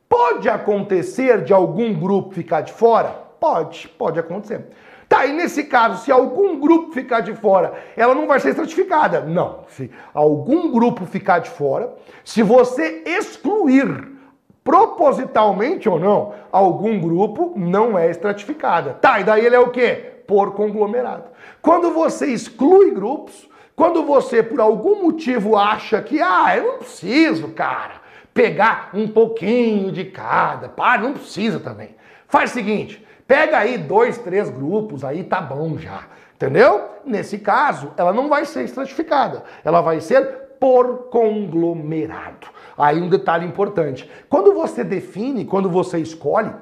[0.09, 3.09] Pode acontecer de algum grupo ficar de fora?
[3.39, 4.65] Pode, pode acontecer.
[5.07, 9.21] Tá, e nesse caso, se algum grupo ficar de fora, ela não vai ser estratificada.
[9.21, 9.61] Não.
[9.69, 11.93] Se algum grupo ficar de fora,
[12.23, 14.19] se você excluir
[14.63, 18.93] propositalmente ou não, algum grupo não é estratificada.
[18.93, 20.21] Tá, e daí ele é o quê?
[20.27, 21.23] Por conglomerado.
[21.61, 27.47] Quando você exclui grupos, quando você por algum motivo acha que, ah, eu não preciso,
[27.49, 27.98] cara,
[28.33, 30.69] pegar um pouquinho de cada.
[30.69, 31.95] Para, não precisa também.
[32.27, 36.03] Faz o seguinte, pega aí dois, três grupos, aí tá bom já.
[36.35, 36.89] Entendeu?
[37.05, 39.43] Nesse caso, ela não vai ser estratificada.
[39.63, 40.23] Ela vai ser
[40.59, 42.47] por conglomerado.
[42.77, 44.09] Aí um detalhe importante.
[44.29, 46.53] Quando você define, quando você escolhe,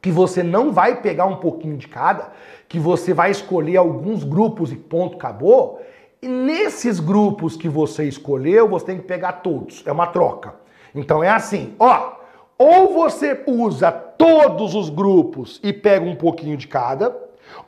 [0.00, 2.32] que você não vai pegar um pouquinho de cada,
[2.68, 5.82] que você vai escolher alguns grupos e ponto, acabou.
[6.20, 9.82] E nesses grupos que você escolheu, você tem que pegar todos.
[9.86, 10.54] É uma troca.
[10.94, 12.12] Então é assim, ó,
[12.56, 17.16] ou você usa todos os grupos e pega um pouquinho de cada,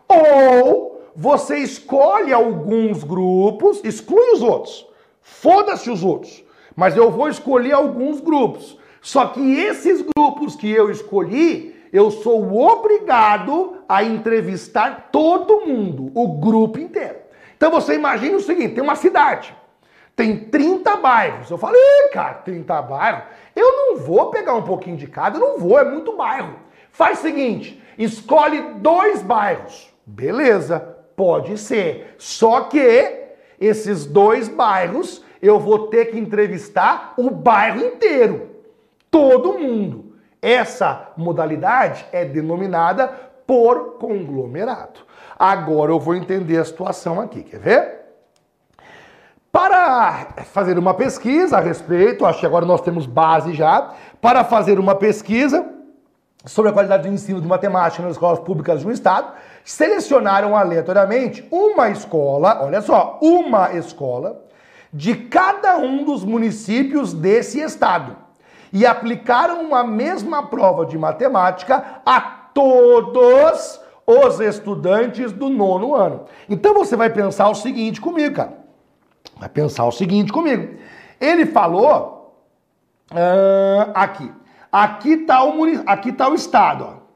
[0.08, 4.86] ou você escolhe alguns grupos, exclui os outros.
[5.20, 6.44] Foda-se os outros.
[6.76, 8.78] Mas eu vou escolher alguns grupos.
[9.00, 16.28] Só que esses grupos que eu escolhi, eu sou obrigado a entrevistar todo mundo, o
[16.38, 17.16] grupo inteiro.
[17.56, 19.54] Então você imagina o seguinte: tem uma cidade
[20.16, 21.50] tem 30 bairros.
[21.50, 23.24] Eu falei, cara, 30 bairros?
[23.54, 26.56] Eu não vou pegar um pouquinho de cada, eu não vou, é muito bairro.
[26.90, 29.94] Faz o seguinte, escolhe dois bairros.
[30.06, 30.80] Beleza,
[31.14, 32.14] pode ser.
[32.16, 33.26] Só que
[33.60, 38.50] esses dois bairros eu vou ter que entrevistar o bairro inteiro.
[39.10, 40.16] Todo mundo.
[40.40, 43.08] Essa modalidade é denominada
[43.46, 45.00] por conglomerado.
[45.38, 47.95] Agora eu vou entender a situação aqui, quer ver?
[49.56, 54.78] Para fazer uma pesquisa a respeito, acho que agora nós temos base já, para fazer
[54.78, 55.66] uma pesquisa
[56.44, 59.32] sobre a qualidade do ensino de matemática nas escolas públicas do Estado,
[59.64, 64.44] selecionaram aleatoriamente uma escola, olha só, uma escola
[64.92, 68.14] de cada um dos municípios desse estado
[68.70, 72.20] e aplicaram a mesma prova de matemática a
[72.52, 76.26] todos os estudantes do nono ano.
[76.46, 78.65] Então você vai pensar o seguinte comigo, cara.
[79.36, 80.74] Vai pensar o seguinte comigo.
[81.20, 82.34] Ele falou
[83.12, 84.32] uh, aqui.
[84.72, 86.84] Aqui está o, aqui tá o estado.
[86.84, 87.06] Ó.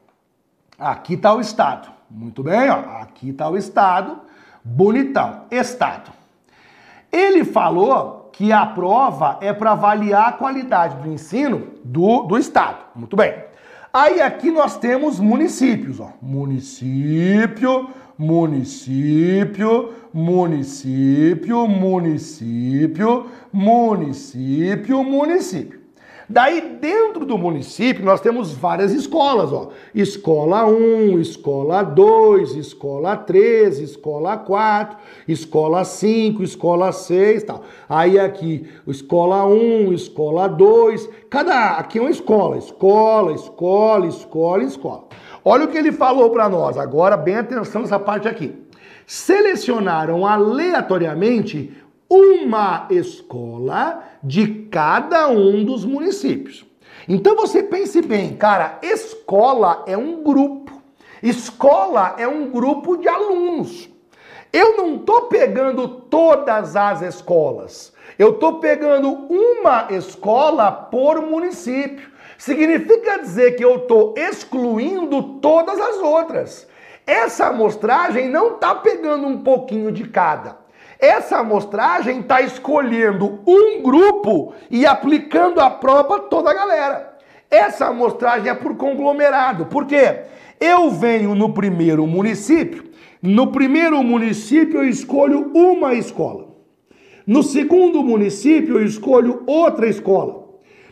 [0.77, 1.89] Aqui está o estado.
[2.09, 3.01] Muito bem, ó.
[3.01, 4.19] Aqui está o estado.
[4.63, 5.45] Bonitão.
[5.51, 6.11] Estado.
[7.11, 12.77] Ele falou que a prova é para avaliar a qualidade do ensino do, do estado.
[12.95, 13.51] Muito bem.
[13.93, 16.13] Aí aqui nós temos municípios, ó.
[16.21, 17.89] Município,
[18.21, 25.81] município, município, município, município, município.
[26.29, 29.69] Daí, dentro do município, nós temos várias escolas, ó.
[29.93, 34.97] Escola 1, escola 2, escola 3, escola 4,
[35.27, 37.63] escola 5, escola 6, tal.
[37.89, 45.03] Aí aqui, escola 1, escola 2, cada aqui é uma escola, escola, escola, escola, escola.
[45.43, 46.77] Olha o que ele falou para nós.
[46.77, 48.55] Agora, bem atenção nessa parte aqui.
[49.05, 51.75] Selecionaram aleatoriamente
[52.09, 56.65] uma escola de cada um dos municípios.
[57.07, 60.81] Então você pense bem, cara, escola é um grupo.
[61.23, 63.89] Escola é um grupo de alunos.
[64.53, 67.93] Eu não estou pegando todas as escolas.
[68.19, 72.10] Eu estou pegando uma escola por município.
[72.41, 76.67] Significa dizer que eu estou excluindo todas as outras.
[77.05, 80.57] Essa amostragem não está pegando um pouquinho de cada.
[80.97, 87.15] Essa amostragem está escolhendo um grupo e aplicando a prova toda a galera.
[87.47, 89.67] Essa amostragem é por conglomerado.
[89.67, 90.21] Por quê?
[90.59, 92.85] Eu venho no primeiro município,
[93.21, 96.47] no primeiro município eu escolho uma escola.
[97.27, 100.40] No segundo município eu escolho outra escola.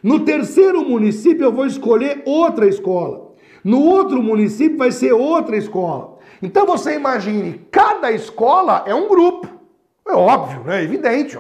[0.01, 3.33] No terceiro município eu vou escolher outra escola.
[3.63, 6.17] No outro município vai ser outra escola.
[6.41, 9.47] Então você imagine, cada escola é um grupo.
[10.07, 10.79] É óbvio, né?
[10.79, 11.37] é evidente.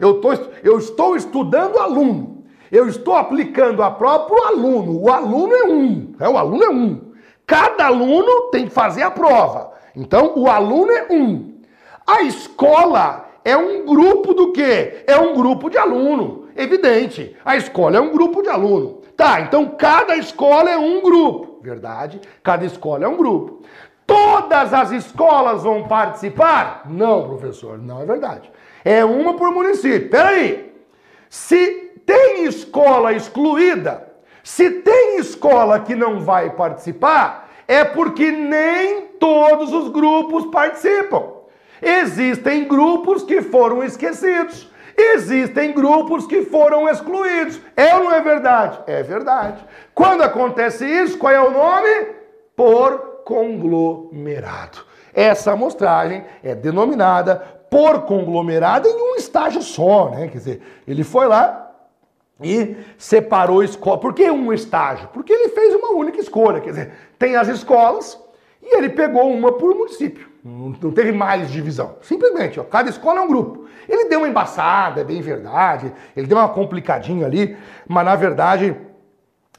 [0.00, 0.32] Eu, tô,
[0.64, 2.44] eu estou estudando aluno.
[2.70, 5.00] Eu estou aplicando a prova para o aluno.
[5.00, 6.14] O aluno é um.
[6.20, 7.00] É, o aluno é um.
[7.46, 9.72] Cada aluno tem que fazer a prova.
[9.94, 11.54] Então, o aluno é um.
[12.06, 15.04] A escola é um grupo do quê?
[15.06, 16.39] É um grupo de aluno.
[16.60, 17.34] Evidente.
[17.42, 19.00] A escola é um grupo de aluno.
[19.16, 21.58] Tá, então cada escola é um grupo.
[21.62, 22.20] Verdade?
[22.42, 23.62] Cada escola é um grupo.
[24.06, 26.82] Todas as escolas vão participar?
[26.86, 28.50] Não, professor, não é verdade.
[28.84, 30.10] É uma por município.
[30.10, 30.74] Peraí.
[31.30, 39.72] Se tem escola excluída, se tem escola que não vai participar, é porque nem todos
[39.72, 41.22] os grupos participam.
[41.80, 44.69] Existem grupos que foram esquecidos.
[45.00, 47.60] Existem grupos que foram excluídos.
[47.76, 48.80] É ou não é verdade?
[48.86, 49.64] É verdade.
[49.94, 52.06] Quando acontece isso, qual é o nome?
[52.54, 54.78] Por conglomerado.
[55.12, 57.36] Essa amostragem é denominada
[57.70, 60.28] por conglomerado em um estágio só, né?
[60.28, 61.70] Quer dizer, ele foi lá
[62.42, 63.98] e separou escola.
[63.98, 65.08] Por que um estágio?
[65.12, 66.60] Porque ele fez uma única escolha.
[66.60, 68.20] Quer dizer, tem as escolas
[68.62, 70.29] e ele pegou uma por município.
[70.42, 71.96] Não teve mais divisão.
[72.00, 73.66] Simplesmente, ó, cada escola é um grupo.
[73.88, 75.92] Ele deu uma embaçada, é bem verdade.
[76.16, 78.74] Ele deu uma complicadinha ali, mas na verdade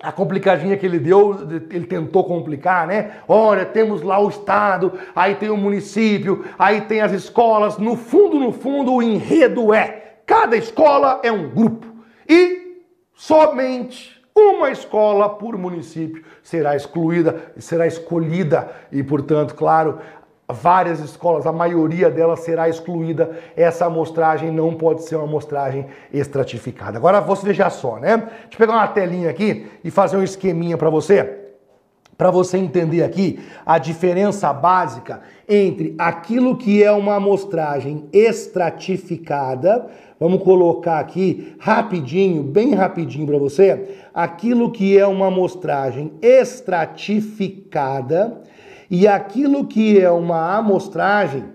[0.01, 1.37] a complicadinha que ele deu,
[1.69, 3.17] ele tentou complicar, né?
[3.27, 7.77] Olha, temos lá o estado, aí tem o município, aí tem as escolas.
[7.77, 11.85] No fundo, no fundo, o enredo é: cada escola é um grupo
[12.27, 12.81] e
[13.13, 19.99] somente uma escola por município será excluída, será escolhida e, portanto, claro,
[20.51, 23.31] várias escolas, a maioria delas será excluída.
[23.55, 26.97] Essa amostragem não pode ser uma amostragem estratificada.
[26.97, 28.17] Agora você veja só, né?
[28.17, 31.37] Deixa eu pegar uma telinha aqui e fazer um esqueminha para você.
[32.17, 39.87] Para você entender aqui a diferença básica entre aquilo que é uma amostragem estratificada,
[40.19, 48.39] vamos colocar aqui rapidinho, bem rapidinho para você, aquilo que é uma amostragem estratificada
[48.91, 51.45] e aquilo que é uma amostragem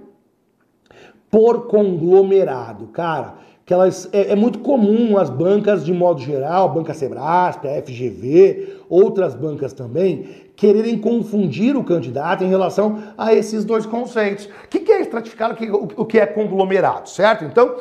[1.30, 2.86] por conglomerado.
[2.86, 3.34] Cara,
[3.66, 8.78] que elas, é, é, muito comum as bancas, de modo geral, Banca Sebrasp, a FGV,
[8.88, 14.48] outras bancas também, quererem confundir o candidato em relação a esses dois conceitos.
[14.64, 15.54] O que é estratificado,
[15.94, 17.44] o que é conglomerado, certo?
[17.44, 17.76] Então,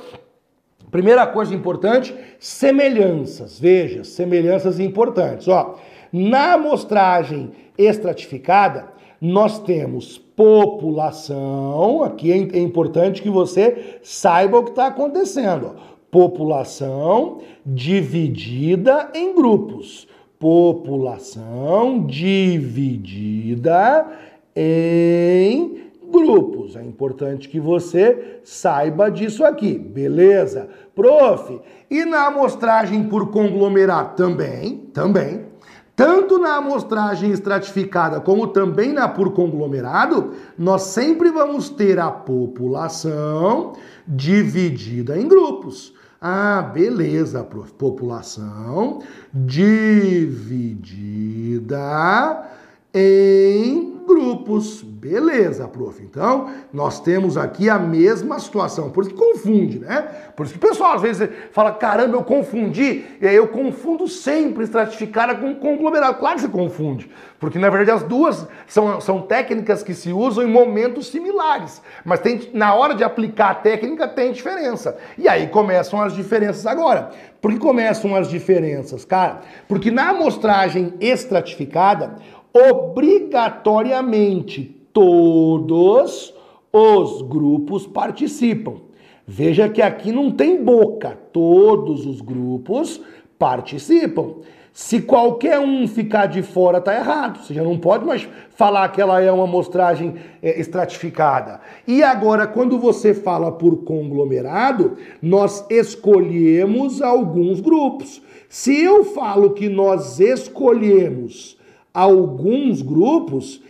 [0.91, 3.57] primeira coisa importante, semelhanças.
[3.57, 5.47] Veja, semelhanças importantes.
[5.47, 5.75] Ó,
[6.11, 8.94] na amostragem estratificada,
[9.25, 15.75] nós temos população, aqui é, é importante que você saiba o que está acontecendo.
[16.11, 20.07] População dividida em grupos.
[20.37, 24.05] População dividida
[24.55, 26.75] em grupos.
[26.75, 30.69] É importante que você saiba disso aqui, beleza?
[30.93, 31.59] Prof,
[31.89, 35.44] e na amostragem por conglomerado também, também.
[35.95, 43.73] Tanto na amostragem estratificada como também na por conglomerado, nós sempre vamos ter a população
[44.05, 45.93] dividida em grupos.
[46.19, 47.71] Ah, beleza, prof.
[47.73, 48.99] População
[49.33, 50.49] dividida
[52.93, 54.83] em grupos.
[55.35, 56.01] Beleza, prof.
[56.01, 58.89] Então, nós temos aqui a mesma situação.
[58.89, 60.07] Por isso que confunde, né?
[60.33, 63.03] Por isso que o pessoal às vezes fala, caramba, eu confundi.
[63.19, 66.19] Eu confundo sempre estratificada com conglomerado.
[66.19, 67.11] Claro que você confunde.
[67.37, 71.81] Porque, na verdade, as duas são, são técnicas que se usam em momentos similares.
[72.05, 74.95] Mas tem, na hora de aplicar a técnica tem diferença.
[75.17, 77.11] E aí começam as diferenças agora.
[77.41, 79.41] Por que começam as diferenças, cara?
[79.67, 82.15] Porque na amostragem estratificada,
[82.53, 86.33] obrigatoriamente todos
[86.71, 88.75] os grupos participam.
[89.27, 93.01] Veja que aqui não tem boca, todos os grupos
[93.37, 94.35] participam.
[94.71, 97.43] Se qualquer um ficar de fora, tá errado.
[97.43, 101.59] Você já não pode mais falar que ela é uma amostragem é, estratificada.
[101.85, 108.21] E agora, quando você fala por conglomerado, nós escolhemos alguns grupos.
[108.47, 111.57] Se eu falo que nós escolhemos
[111.93, 113.61] alguns grupos,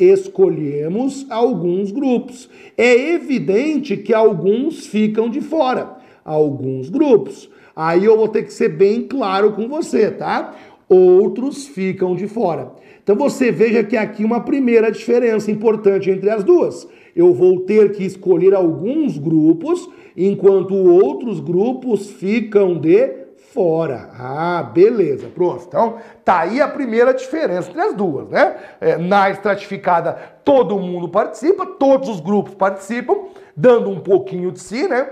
[0.00, 2.48] escolhemos alguns grupos.
[2.76, 7.50] É evidente que alguns ficam de fora, alguns grupos.
[7.74, 10.54] Aí eu vou ter que ser bem claro com você, tá?
[10.88, 12.72] Outros ficam de fora.
[13.02, 16.88] Então você veja que aqui uma primeira diferença importante entre as duas.
[17.14, 23.23] Eu vou ter que escolher alguns grupos, enquanto outros grupos ficam de
[23.54, 24.10] fora.
[24.18, 25.64] Ah, beleza, pronto.
[25.68, 28.56] Então, tá aí a primeira diferença entre as duas, né?
[28.80, 34.88] É, na estratificada, todo mundo participa, todos os grupos participam, dando um pouquinho de si,
[34.88, 35.08] né?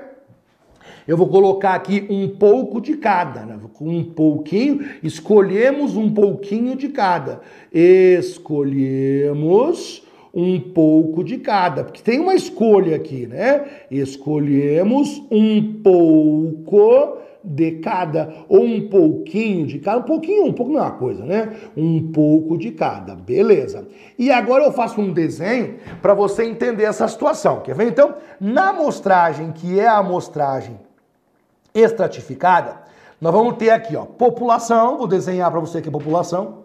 [1.06, 3.58] Eu vou colocar aqui um pouco de cada, né?
[3.80, 7.40] um pouquinho, escolhemos um pouquinho de cada.
[7.72, 9.32] Escolhemos
[10.34, 13.64] um pouco de cada, porque tem uma escolha aqui, né?
[13.90, 20.80] Escolhemos um pouco de cada, ou um pouquinho de cada, um pouquinho, um pouco não
[20.80, 21.56] é uma coisa, né?
[21.76, 23.86] Um pouco de cada, beleza.
[24.18, 27.88] E agora eu faço um desenho para você entender essa situação, quer ver?
[27.88, 30.78] Então, na amostragem, que é a amostragem
[31.74, 32.80] estratificada,
[33.20, 36.62] nós vamos ter aqui, ó, população, vou desenhar para você aqui a população.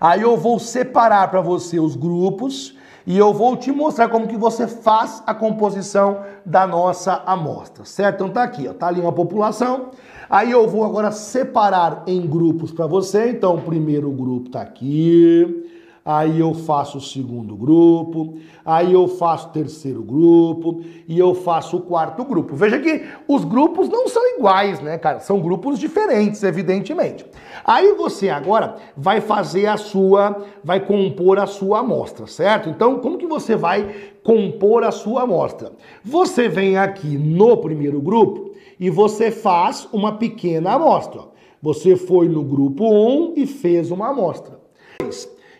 [0.00, 2.77] Aí eu vou separar para você os grupos
[3.08, 8.16] e eu vou te mostrar como que você faz a composição da nossa amostra, certo?
[8.16, 9.92] Então tá aqui, ó, tá ali uma população.
[10.28, 13.30] Aí eu vou agora separar em grupos para você.
[13.30, 15.66] Então o primeiro grupo tá aqui
[16.08, 21.76] aí eu faço o segundo grupo, aí eu faço o terceiro grupo e eu faço
[21.76, 22.56] o quarto grupo.
[22.56, 25.20] Veja que os grupos não são iguais, né, cara?
[25.20, 27.26] São grupos diferentes, evidentemente.
[27.62, 32.70] Aí você agora vai fazer a sua, vai compor a sua amostra, certo?
[32.70, 35.72] Então, como que você vai compor a sua amostra?
[36.02, 41.20] Você vem aqui no primeiro grupo e você faz uma pequena amostra.
[41.60, 44.58] Você foi no grupo 1 e fez uma amostra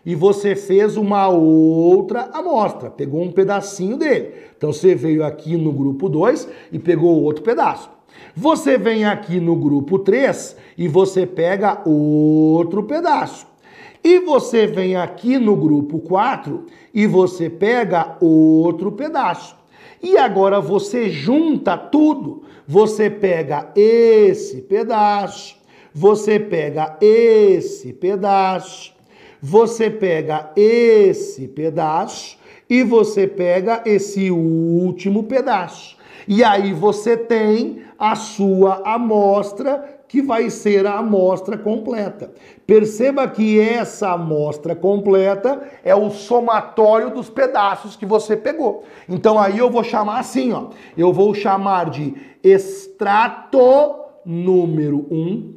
[0.09, 4.31] e você fez uma outra amostra, pegou um pedacinho dele.
[4.57, 7.91] Então você veio aqui no grupo 2 e pegou outro pedaço.
[8.35, 13.45] Você vem aqui no grupo 3 e você pega outro pedaço.
[14.03, 19.55] E você vem aqui no grupo 4 e você pega outro pedaço.
[20.01, 22.45] E agora você junta tudo.
[22.67, 25.55] Você pega esse pedaço,
[25.93, 28.97] você pega esse pedaço,
[29.41, 32.37] você pega esse pedaço
[32.69, 35.97] e você pega esse último pedaço.
[36.27, 42.31] E aí você tem a sua amostra que vai ser a amostra completa.
[42.65, 48.83] Perceba que essa amostra completa é o somatório dos pedaços que você pegou.
[49.07, 50.69] Então aí eu vou chamar assim, ó.
[50.97, 55.53] Eu vou chamar de extrato número 1,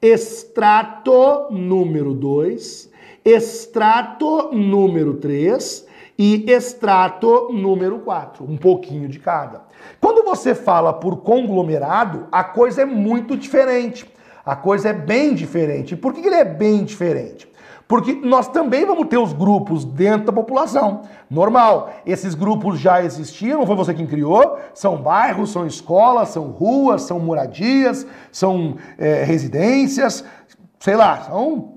[0.00, 2.90] extrato número 2,
[3.26, 5.84] extrato número 3
[6.16, 9.62] e extrato número 4, um pouquinho de cada.
[10.00, 14.08] Quando você fala por conglomerado, a coisa é muito diferente.
[14.44, 15.96] A coisa é bem diferente.
[15.96, 17.48] Por que ele é bem diferente?
[17.88, 21.02] Porque nós também vamos ter os grupos dentro da população.
[21.28, 21.90] Normal.
[22.06, 24.56] Esses grupos já existiam, não foi você quem criou.
[24.72, 30.24] São bairros, são escolas, são ruas, são moradias, são é, residências,
[30.78, 31.75] sei lá, são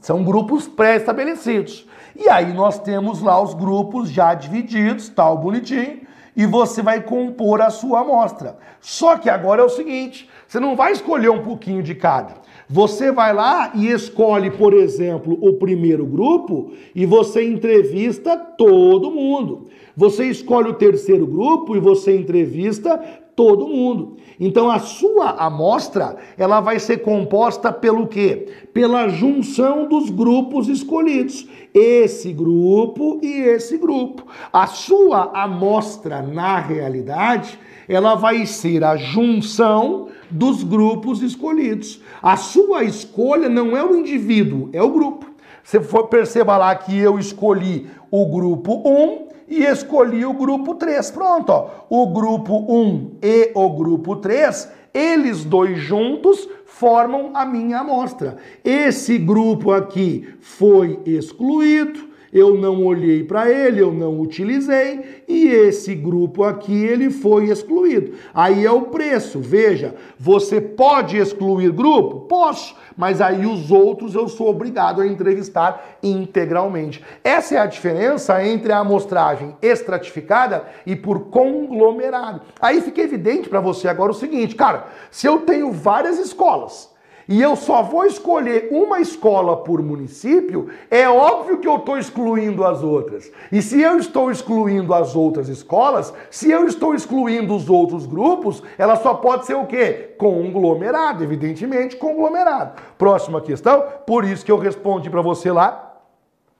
[0.00, 1.86] São grupos pré-estabelecidos.
[2.14, 6.00] E aí nós temos lá os grupos já divididos, tal bonitinho,
[6.36, 8.56] e você vai compor a sua amostra.
[8.80, 12.34] Só que agora é o seguinte, você não vai escolher um pouquinho de cada.
[12.68, 19.68] Você vai lá e escolhe, por exemplo, o primeiro grupo e você entrevista todo mundo.
[19.94, 23.02] Você escolhe o terceiro grupo e você entrevista
[23.42, 24.18] todo mundo.
[24.38, 28.46] Então a sua amostra, ela vai ser composta pelo quê?
[28.72, 31.48] Pela junção dos grupos escolhidos.
[31.74, 34.24] Esse grupo e esse grupo.
[34.52, 42.00] A sua amostra na realidade, ela vai ser a junção dos grupos escolhidos.
[42.22, 45.26] A sua escolha não é o indivíduo, é o grupo.
[45.64, 51.10] Você for, perceba lá que eu escolhi o grupo 1 e escolhi o grupo 3.
[51.10, 51.70] Pronto, ó.
[51.90, 58.38] O grupo 1 e o grupo 3, eles dois juntos formam a minha amostra.
[58.64, 65.94] Esse grupo aqui foi excluído eu não olhei para ele, eu não utilizei e esse
[65.94, 68.14] grupo aqui ele foi excluído.
[68.32, 69.38] Aí é o preço.
[69.38, 72.20] Veja, você pode excluir grupo?
[72.20, 77.04] Posso, mas aí os outros eu sou obrigado a entrevistar integralmente.
[77.22, 82.40] Essa é a diferença entre a amostragem estratificada e por conglomerado.
[82.60, 86.91] Aí fica evidente para você agora o seguinte, cara, se eu tenho várias escolas,
[87.28, 92.64] e eu só vou escolher uma escola por município, é óbvio que eu estou excluindo
[92.64, 93.30] as outras.
[93.50, 98.62] E se eu estou excluindo as outras escolas, se eu estou excluindo os outros grupos,
[98.76, 100.14] ela só pode ser o quê?
[100.18, 102.80] Conglomerado, evidentemente, conglomerado.
[102.98, 105.91] Próxima questão, por isso que eu respondi para você lá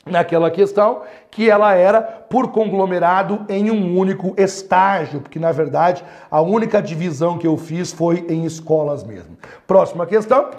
[0.05, 6.41] naquela questão que ela era por conglomerado em um único estágio, porque na verdade a
[6.41, 9.37] única divisão que eu fiz foi em escolas mesmo.
[9.67, 10.51] Próxima questão.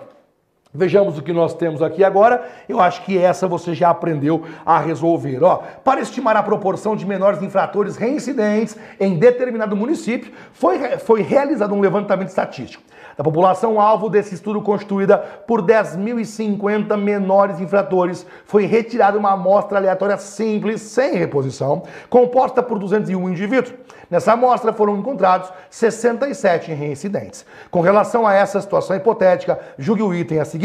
[0.75, 2.43] Vejamos o que nós temos aqui agora.
[2.67, 5.43] Eu acho que essa você já aprendeu a resolver.
[5.43, 11.75] Ó, para estimar a proporção de menores infratores reincidentes em determinado município, foi, foi realizado
[11.75, 12.81] um levantamento estatístico
[13.17, 20.17] da população alvo desse estudo constituída por 10.050 menores infratores, foi retirada uma amostra aleatória
[20.17, 23.73] simples, sem reposição, composta por 201 indivíduos.
[24.09, 27.45] Nessa amostra foram encontrados 67 reincidentes.
[27.71, 30.62] Com relação a essa situação hipotética, julgue o item a seguir.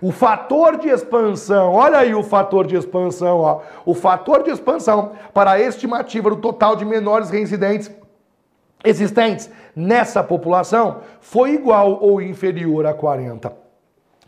[0.00, 3.60] O fator de expansão, olha aí o fator de expansão, ó.
[3.86, 7.90] O fator de expansão para a estimativa do total de menores reincidentes
[8.84, 13.52] existentes nessa população foi igual ou inferior a 40.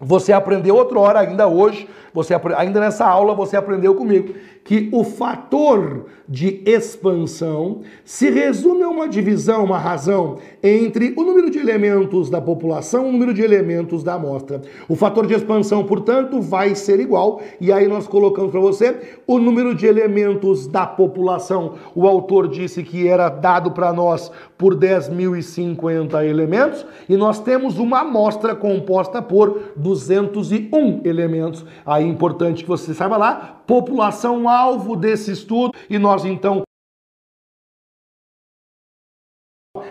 [0.01, 4.35] Você aprendeu outra hora ainda hoje, você ainda nessa aula você aprendeu comigo
[4.65, 11.51] que o fator de expansão se resume a uma divisão, uma razão entre o número
[11.51, 14.63] de elementos da população e o número de elementos da amostra.
[14.89, 19.39] O fator de expansão, portanto, vai ser igual, e aí nós colocamos para você o
[19.39, 21.75] número de elementos da população.
[21.95, 28.01] O autor disse que era dado para nós por 10.050 elementos, e nós temos uma
[28.01, 31.67] amostra composta por 201 elementos.
[31.85, 36.63] Aí é importante que você saiba lá, população alvo desse estudo, e nós então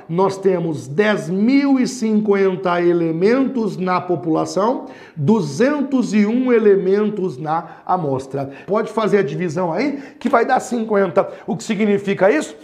[0.07, 8.51] nós temos 10.050 elementos na população, 201 elementos na amostra.
[8.65, 11.43] Pode fazer a divisão aí, que vai dar 50.
[11.47, 12.55] O que significa isso?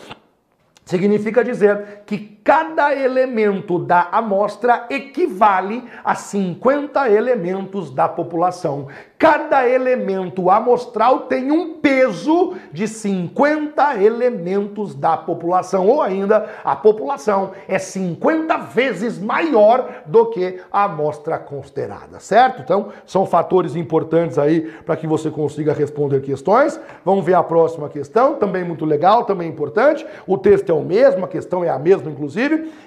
[0.85, 8.87] Significa dizer que cada elemento da amostra equivale a 50 elementos da população.
[9.19, 17.51] Cada elemento amostral tem um peso de 50 elementos da população, ou ainda a população
[17.67, 22.61] é 50 vezes maior do que a amostra considerada, certo?
[22.61, 26.79] Então, são fatores importantes aí para que você consiga responder questões.
[27.05, 30.03] Vamos ver a próxima questão, também muito legal, também importante.
[30.25, 32.38] O texto é o mesmo, a questão é a mesma, inclusive.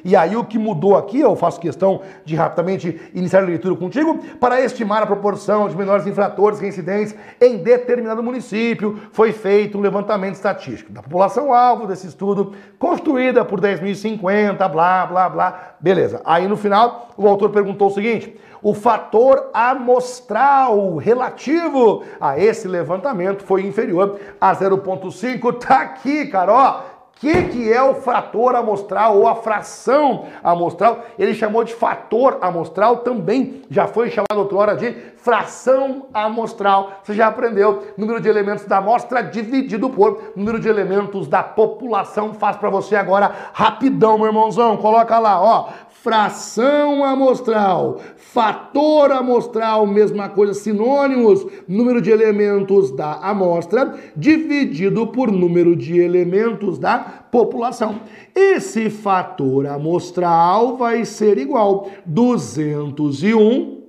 [0.04, 4.18] E aí o que mudou aqui, eu faço questão de rapidamente iniciar a leitura contigo,
[4.40, 10.34] para estimar a proporção de menores infratores reincidentes em determinado município, foi feito um levantamento
[10.34, 15.74] estatístico da população-alvo desse estudo, construída por 10.050, blá, blá, blá.
[15.80, 16.20] Beleza.
[16.24, 23.42] Aí no final, o autor perguntou o seguinte: o fator amostral relativo a esse levantamento
[23.42, 25.58] foi inferior a 0,5.
[25.58, 26.91] Tá aqui, Carol
[27.22, 31.04] que, que é o fator amostral ou a fração amostral?
[31.16, 36.94] Ele chamou de fator amostral, também já foi chamado outrora de fração amostral.
[37.00, 42.34] Você já aprendeu número de elementos da amostra dividido por número de elementos da população.
[42.34, 44.76] Faz para você agora rapidão, meu irmãozão.
[44.76, 45.68] Coloca lá, ó
[46.02, 55.76] fração amostral, fator amostral, mesma coisa, sinônimos, número de elementos da amostra dividido por número
[55.76, 58.00] de elementos da população.
[58.34, 63.82] Esse fator amostral vai ser igual 201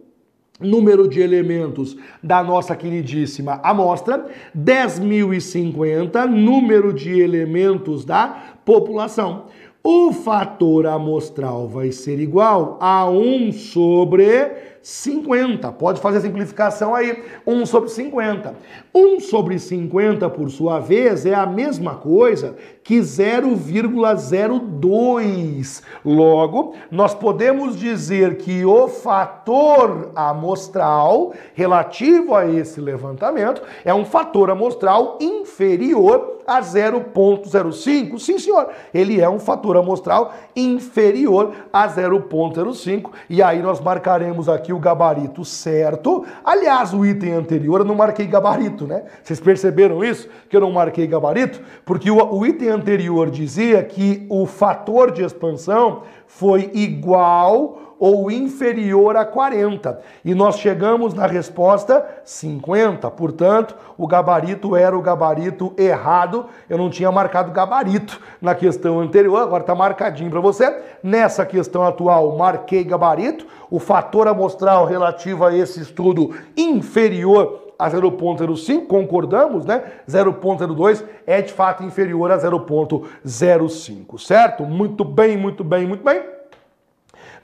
[0.59, 9.45] número de elementos da nossa queridíssima amostra, 10.050 número de elementos da população.
[9.85, 15.71] O fator amostral vai ser igual a 1 sobre 50.
[15.71, 17.23] Pode fazer a simplificação aí.
[17.47, 18.53] 1 sobre 50.
[18.93, 25.81] 1 sobre 50, por sua vez, é a mesma coisa que 0,02.
[26.03, 34.51] Logo, nós podemos dizer que o fator amostral relativo a esse levantamento é um fator
[34.51, 38.19] amostral inferior a 0,05.
[38.19, 44.72] Sim, senhor, ele é um fator amostral inferior a 0,05 e aí nós marcaremos aqui
[44.73, 46.25] o gabarito certo.
[46.43, 49.03] Aliás, o item anterior eu não marquei gabarito, né?
[49.23, 50.27] Vocês perceberam isso?
[50.49, 51.61] Que eu não marquei gabarito?
[51.85, 59.15] Porque o, o item anterior dizia que o fator de expansão foi igual ou inferior
[59.15, 59.99] a 40.
[60.23, 63.09] E nós chegamos na resposta 50.
[63.11, 66.47] Portanto, o gabarito era o gabarito errado.
[66.69, 70.81] Eu não tinha marcado gabarito na questão anterior, agora está marcadinho para você.
[71.01, 73.45] Nessa questão atual, marquei gabarito.
[73.69, 79.83] O fator amostral relativo a esse estudo inferior a 0,05, concordamos, né?
[80.07, 84.63] 0,02 é de fato inferior a 0,05, certo?
[84.63, 86.23] Muito bem, muito bem, muito bem.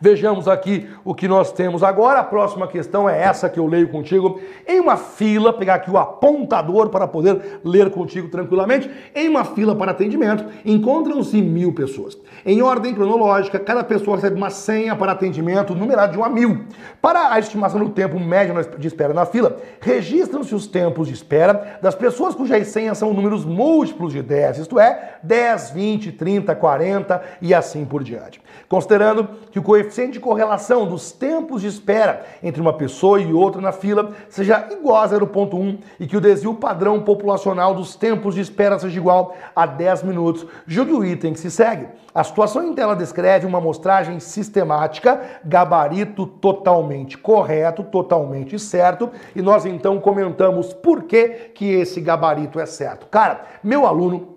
[0.02, 2.22] Vejamos aqui o que nós temos agora.
[2.22, 4.39] A próxima questão é essa que eu leio contigo.
[4.66, 8.89] Em uma fila, pegar aqui o apontador para poder ler contigo tranquilamente.
[9.14, 12.18] Em uma fila para atendimento, encontram-se mil pessoas.
[12.45, 16.64] Em ordem cronológica, cada pessoa recebe uma senha para atendimento numerado de 1 a mil.
[17.02, 21.78] Para a estimação do tempo médio de espera na fila, registram-se os tempos de espera
[21.82, 27.22] das pessoas cujas senhas são números múltiplos de 10, isto é, 10, 20, 30, 40
[27.41, 28.41] e assim por diante.
[28.70, 33.34] Considerando que o coeficiente coeficiente de correlação dos tempos de espera entre uma pessoa e
[33.34, 38.36] outra na fila seja igual a 0,1 e que o desvio padrão populacional dos tempos
[38.36, 40.46] de espera seja igual a 10 minutos.
[40.68, 41.88] Julgue o item que se segue.
[42.14, 49.66] A situação em tela descreve uma amostragem sistemática, gabarito totalmente correto, totalmente certo, e nós
[49.66, 53.08] então comentamos por que, que esse gabarito é certo.
[53.08, 54.29] Cara, meu aluno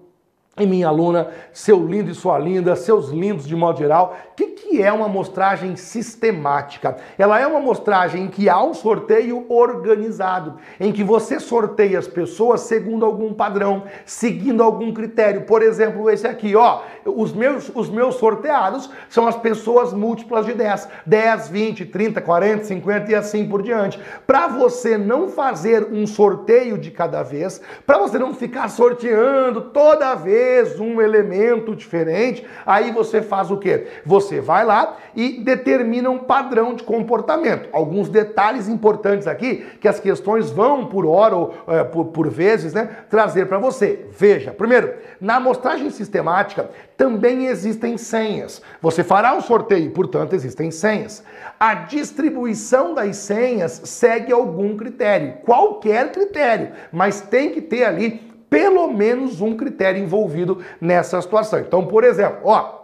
[0.60, 4.48] e minha aluna, seu lindo e sua linda, seus lindos de modo geral, o que,
[4.48, 6.98] que é uma amostragem sistemática?
[7.16, 12.06] Ela é uma amostragem em que há um sorteio organizado, em que você sorteia as
[12.06, 15.46] pessoas segundo algum padrão, seguindo algum critério.
[15.46, 20.52] Por exemplo, esse aqui, ó, os meus, os meus sorteados são as pessoas múltiplas de
[20.52, 23.98] 10, 10, 20, 30, 40, 50 e assim por diante.
[24.26, 30.14] Para você não fazer um sorteio de cada vez, para você não ficar sorteando toda
[30.14, 33.86] vez vez um elemento diferente, aí você faz o quê?
[34.04, 37.68] Você vai lá e determina um padrão de comportamento.
[37.72, 42.74] Alguns detalhes importantes aqui que as questões vão por hora ou é, por, por vezes,
[42.74, 44.06] né, trazer para você.
[44.10, 48.60] Veja, primeiro, na amostragem sistemática também existem senhas.
[48.80, 51.22] Você fará um sorteio, portanto, existem senhas.
[51.58, 58.86] A distribuição das senhas segue algum critério, qualquer critério, mas tem que ter ali pelo
[58.92, 61.58] menos um critério envolvido nessa situação.
[61.58, 62.82] Então, por exemplo, ó,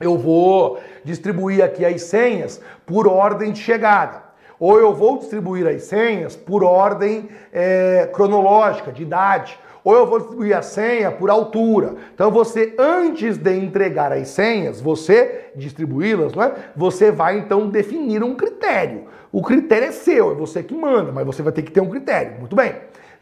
[0.00, 4.22] eu vou distribuir aqui as senhas por ordem de chegada.
[4.58, 9.58] Ou eu vou distribuir as senhas por ordem é, cronológica, de idade.
[9.84, 11.96] Ou eu vou distribuir a senha por altura.
[12.14, 16.54] Então você, antes de entregar as senhas, você distribuí-las, não é?
[16.74, 19.04] Você vai então definir um critério.
[19.30, 21.90] O critério é seu, é você que manda, mas você vai ter que ter um
[21.90, 22.38] critério.
[22.40, 22.74] Muito bem.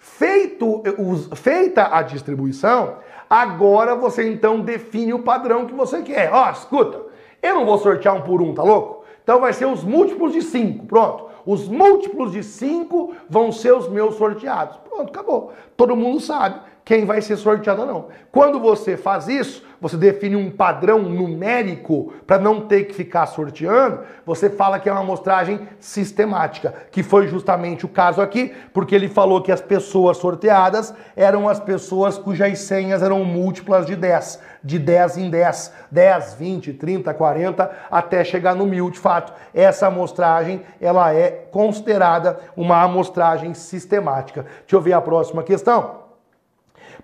[0.04, 0.82] Feito,
[1.36, 2.96] feita a distribuição,
[3.30, 6.28] agora você então define o padrão que você quer.
[6.32, 7.02] Ó, escuta,
[7.40, 9.04] eu não vou sortear um por um, tá louco?
[9.22, 11.26] Então vai ser os múltiplos de 5, pronto.
[11.46, 14.76] Os múltiplos de 5 vão ser os meus sorteados.
[14.78, 15.52] Pronto, acabou.
[15.76, 18.08] Todo mundo sabe quem vai ser sorteado ou não.
[18.30, 24.00] Quando você faz isso, você define um padrão numérico para não ter que ficar sorteando,
[24.24, 29.08] você fala que é uma amostragem sistemática, que foi justamente o caso aqui, porque ele
[29.08, 34.78] falou que as pessoas sorteadas eram as pessoas cujas senhas eram múltiplas de 10, de
[34.78, 39.32] 10 em 10, 10, 20, 30, 40, até chegar no mil de fato.
[39.52, 44.46] Essa amostragem, ela é considerada uma amostragem sistemática.
[44.60, 46.01] Deixa eu ver a próxima questão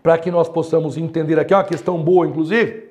[0.02, 2.88] para que nós possamos entender aqui, uma questão boa, inclusive.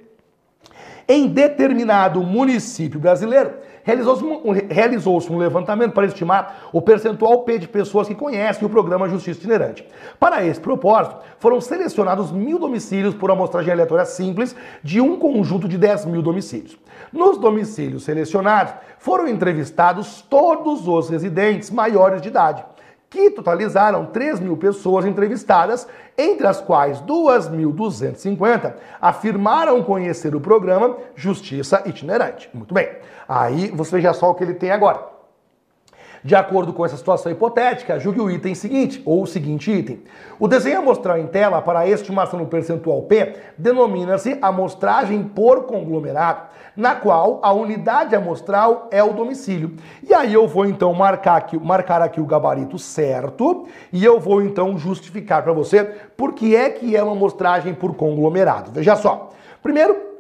[1.09, 7.67] Em determinado município brasileiro, realizou-se um, realizou um levantamento para estimar o percentual P de
[7.69, 9.87] pessoas que conhecem o programa Justiça Itinerante.
[10.19, 14.53] Para esse propósito, foram selecionados mil domicílios por amostragem aleatória simples
[14.83, 16.77] de um conjunto de 10 mil domicílios.
[17.13, 22.65] Nos domicílios selecionados, foram entrevistados todos os residentes maiores de idade
[23.09, 25.87] que totalizaram 3 mil pessoas entrevistadas,
[26.17, 32.49] entre as quais 2.250 afirmaram conhecer o programa Justiça Itinerante.
[32.53, 32.89] Muito bem,
[33.27, 35.16] aí você veja só o que ele tem agora.
[36.23, 40.01] De acordo com essa situação hipotética, julgue o item seguinte, ou o seguinte item.
[40.39, 46.47] O desenho amostral em tela para a estimação do percentual P denomina-se amostragem por conglomerado,
[46.75, 49.75] na qual a unidade amostral é o domicílio.
[50.03, 54.41] E aí eu vou então marcar aqui, marcar aqui o gabarito certo e eu vou
[54.41, 55.83] então justificar para você
[56.15, 58.71] por que é que é uma amostragem por conglomerado.
[58.71, 59.29] Veja só.
[59.61, 60.16] Primeiro,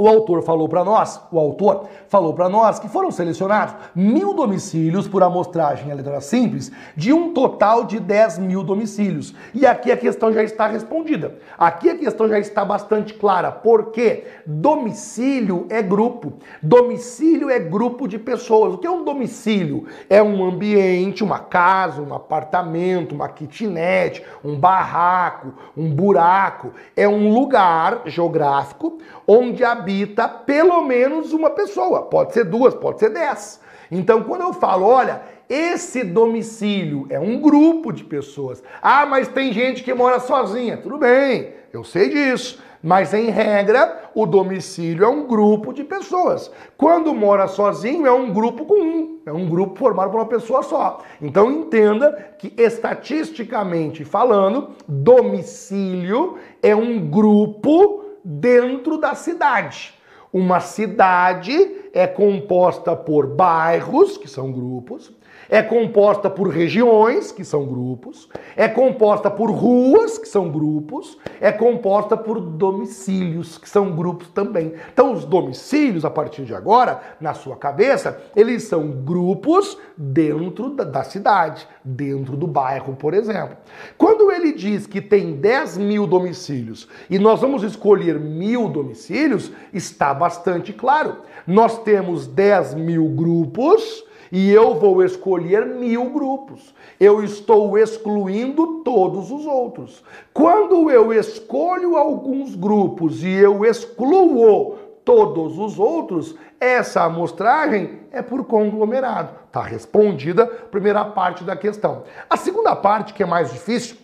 [0.00, 5.06] o autor falou para nós, o autor falou para nós que foram selecionados mil domicílios
[5.06, 9.34] por amostragem letra simples de um total de 10 mil domicílios.
[9.52, 11.34] E aqui a questão já está respondida.
[11.58, 13.52] Aqui a questão já está bastante clara.
[13.52, 16.32] Porque domicílio é grupo.
[16.62, 18.74] Domicílio é grupo de pessoas.
[18.74, 19.86] O que é um domicílio?
[20.08, 26.72] É um ambiente, uma casa, um apartamento, uma kitnet, um barraco, um buraco.
[26.96, 28.98] É um lugar geográfico
[29.32, 32.02] onde habita pelo menos uma pessoa.
[32.02, 33.60] Pode ser duas, pode ser dez.
[33.88, 38.60] Então, quando eu falo, olha, esse domicílio é um grupo de pessoas.
[38.82, 40.76] Ah, mas tem gente que mora sozinha.
[40.78, 42.60] Tudo bem, eu sei disso.
[42.82, 46.50] Mas, em regra, o domicílio é um grupo de pessoas.
[46.76, 49.20] Quando mora sozinho, é um grupo com um.
[49.24, 51.02] É um grupo formado por uma pessoa só.
[51.22, 59.94] Então, entenda que, estatisticamente falando, domicílio é um grupo dentro da cidade.
[60.32, 65.12] Uma cidade é composta por bairros, que são grupos,
[65.50, 71.50] é composta por regiões, que são grupos, é composta por ruas, que são grupos, é
[71.50, 74.74] composta por domicílios, que são grupos também.
[74.92, 81.02] Então, os domicílios, a partir de agora, na sua cabeça, eles são grupos dentro da,
[81.02, 83.56] cidade, dentro do bairro, por exemplo.
[83.98, 90.14] Quando ele diz que tem 10 mil domicílios e nós vamos escolher mil domicílios, está
[90.14, 91.16] bastante claro.
[91.44, 96.74] Nós temos 10 mil grupos e eu vou escolher mil grupos.
[96.98, 100.04] Eu estou excluindo todos os outros.
[100.32, 108.44] Quando eu escolho alguns grupos e eu excluo todos os outros, essa amostragem é por
[108.44, 109.34] conglomerado.
[109.46, 112.04] Está respondida a primeira parte da questão.
[112.28, 113.96] A segunda parte, que é mais difícil,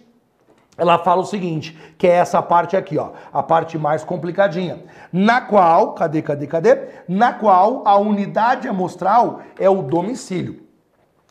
[0.79, 5.41] ela fala o seguinte, que é essa parte aqui, ó, a parte mais complicadinha, na
[5.41, 6.79] qual, cadê, cadê, cadê?
[7.09, 10.67] Na qual a unidade amostral é o domicílio.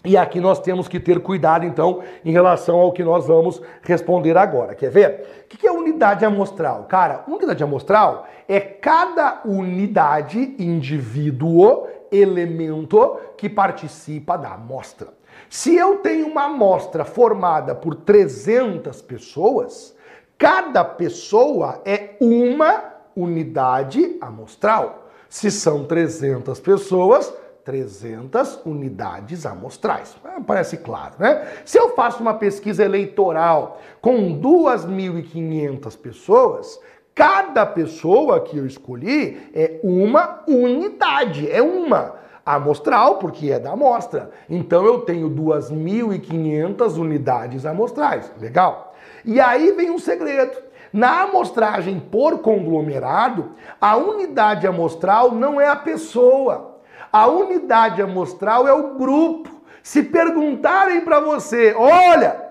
[0.04, 4.38] E aqui nós temos que ter cuidado, então, em relação ao que nós vamos responder
[4.38, 4.76] agora.
[4.76, 5.46] Quer ver?
[5.46, 6.84] O que é unidade amostral?
[6.84, 15.08] Cara, unidade amostral é cada unidade, indivíduo, elemento que participa da amostra.
[15.56, 19.96] Se eu tenho uma amostra formada por 300 pessoas,
[20.38, 22.84] cada pessoa é uma
[23.16, 25.08] unidade amostral.
[25.30, 27.34] Se são 300 pessoas,
[27.64, 30.14] 300 unidades amostrais.
[30.26, 31.48] Ah, parece claro, né?
[31.64, 36.82] Se eu faço uma pesquisa eleitoral com 2.500 pessoas,
[37.16, 44.30] cada pessoa que eu escolhi é uma unidade, é uma amostral, porque é da amostra.
[44.50, 48.32] Então eu tenho 2.500 unidades amostrais.
[48.40, 48.94] Legal?
[49.24, 50.56] E aí vem um segredo.
[50.94, 56.76] Na amostragem por conglomerado, a unidade amostral não é a pessoa.
[57.12, 59.50] A unidade amostral é o grupo.
[59.82, 62.45] Se perguntarem para você, olha,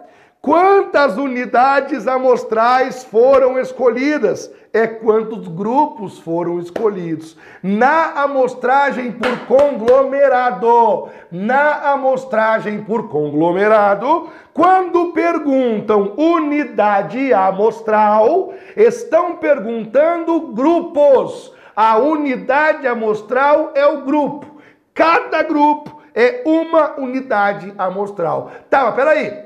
[0.45, 4.53] Quantas unidades amostrais foram escolhidas?
[4.75, 7.35] É quantos grupos foram escolhidos.
[7.63, 21.55] Na amostragem por conglomerado, na amostragem por conglomerado, quando perguntam unidade amostral, estão perguntando grupos.
[21.75, 24.61] A unidade amostral é o grupo.
[24.93, 28.51] Cada grupo é uma unidade amostral.
[28.69, 29.44] Tá, mas peraí.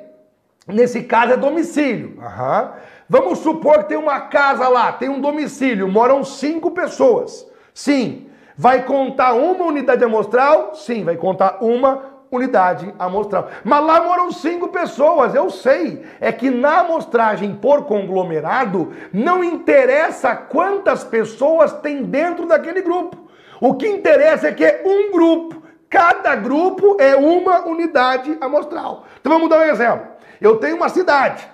[0.69, 2.19] Nesse caso é domicílio.
[2.19, 2.69] Uhum.
[3.09, 7.47] Vamos supor que tem uma casa lá, tem um domicílio, moram cinco pessoas.
[7.73, 8.27] Sim.
[8.57, 10.75] Vai contar uma unidade amostral?
[10.75, 13.49] Sim, vai contar uma unidade amostral.
[13.65, 16.05] Mas lá moram cinco pessoas, eu sei.
[16.21, 23.17] É que na amostragem por conglomerado não interessa quantas pessoas tem dentro daquele grupo.
[23.61, 25.63] O que interessa é que é um grupo.
[25.89, 29.05] Cada grupo é uma unidade amostral.
[29.21, 30.18] Então vamos dar um exemplo.
[30.41, 31.49] Eu tenho uma cidade.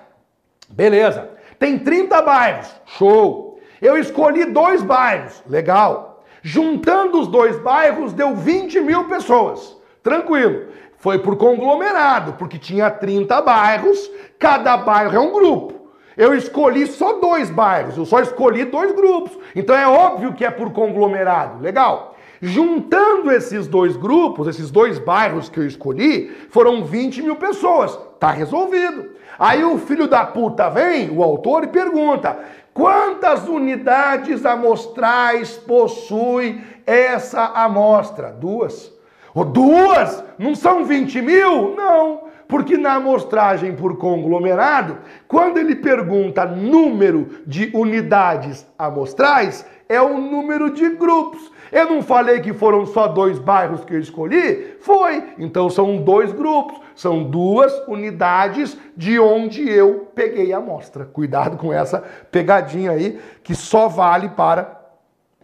[0.69, 1.29] Beleza.
[1.59, 2.73] Tem 30 bairros.
[2.85, 3.59] Show.
[3.81, 5.43] Eu escolhi dois bairros.
[5.47, 6.23] Legal.
[6.41, 9.75] Juntando os dois bairros deu 20 mil pessoas.
[10.03, 10.67] Tranquilo.
[10.97, 14.09] Foi por conglomerado, porque tinha 30 bairros,
[14.39, 15.89] cada bairro é um grupo.
[16.17, 19.37] Eu escolhi só dois bairros, eu só escolhi dois grupos.
[19.55, 21.61] Então é óbvio que é por conglomerado.
[21.61, 22.14] Legal.
[22.45, 27.97] Juntando esses dois grupos, esses dois bairros que eu escolhi, foram 20 mil pessoas.
[28.19, 29.09] Tá resolvido.
[29.39, 32.37] Aí o filho da puta vem, o autor, e pergunta:
[32.71, 38.31] quantas unidades amostrais possui essa amostra?
[38.31, 38.93] Duas.
[39.33, 40.23] Oh, duas?
[40.37, 41.75] Não são 20 mil?
[41.75, 42.25] Não.
[42.47, 50.69] Porque na amostragem por conglomerado, quando ele pergunta número de unidades amostrais, é o número
[50.69, 51.54] de grupos.
[51.71, 54.77] Eu não falei que foram só dois bairros que eu escolhi?
[54.79, 55.33] Foi.
[55.37, 61.05] Então são dois grupos, são duas unidades de onde eu peguei a amostra.
[61.05, 64.81] Cuidado com essa pegadinha aí, que só vale para.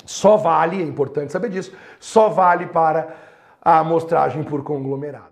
[0.05, 3.15] Só vale, é importante saber disso, só vale para
[3.61, 5.30] a amostragem por conglomerado.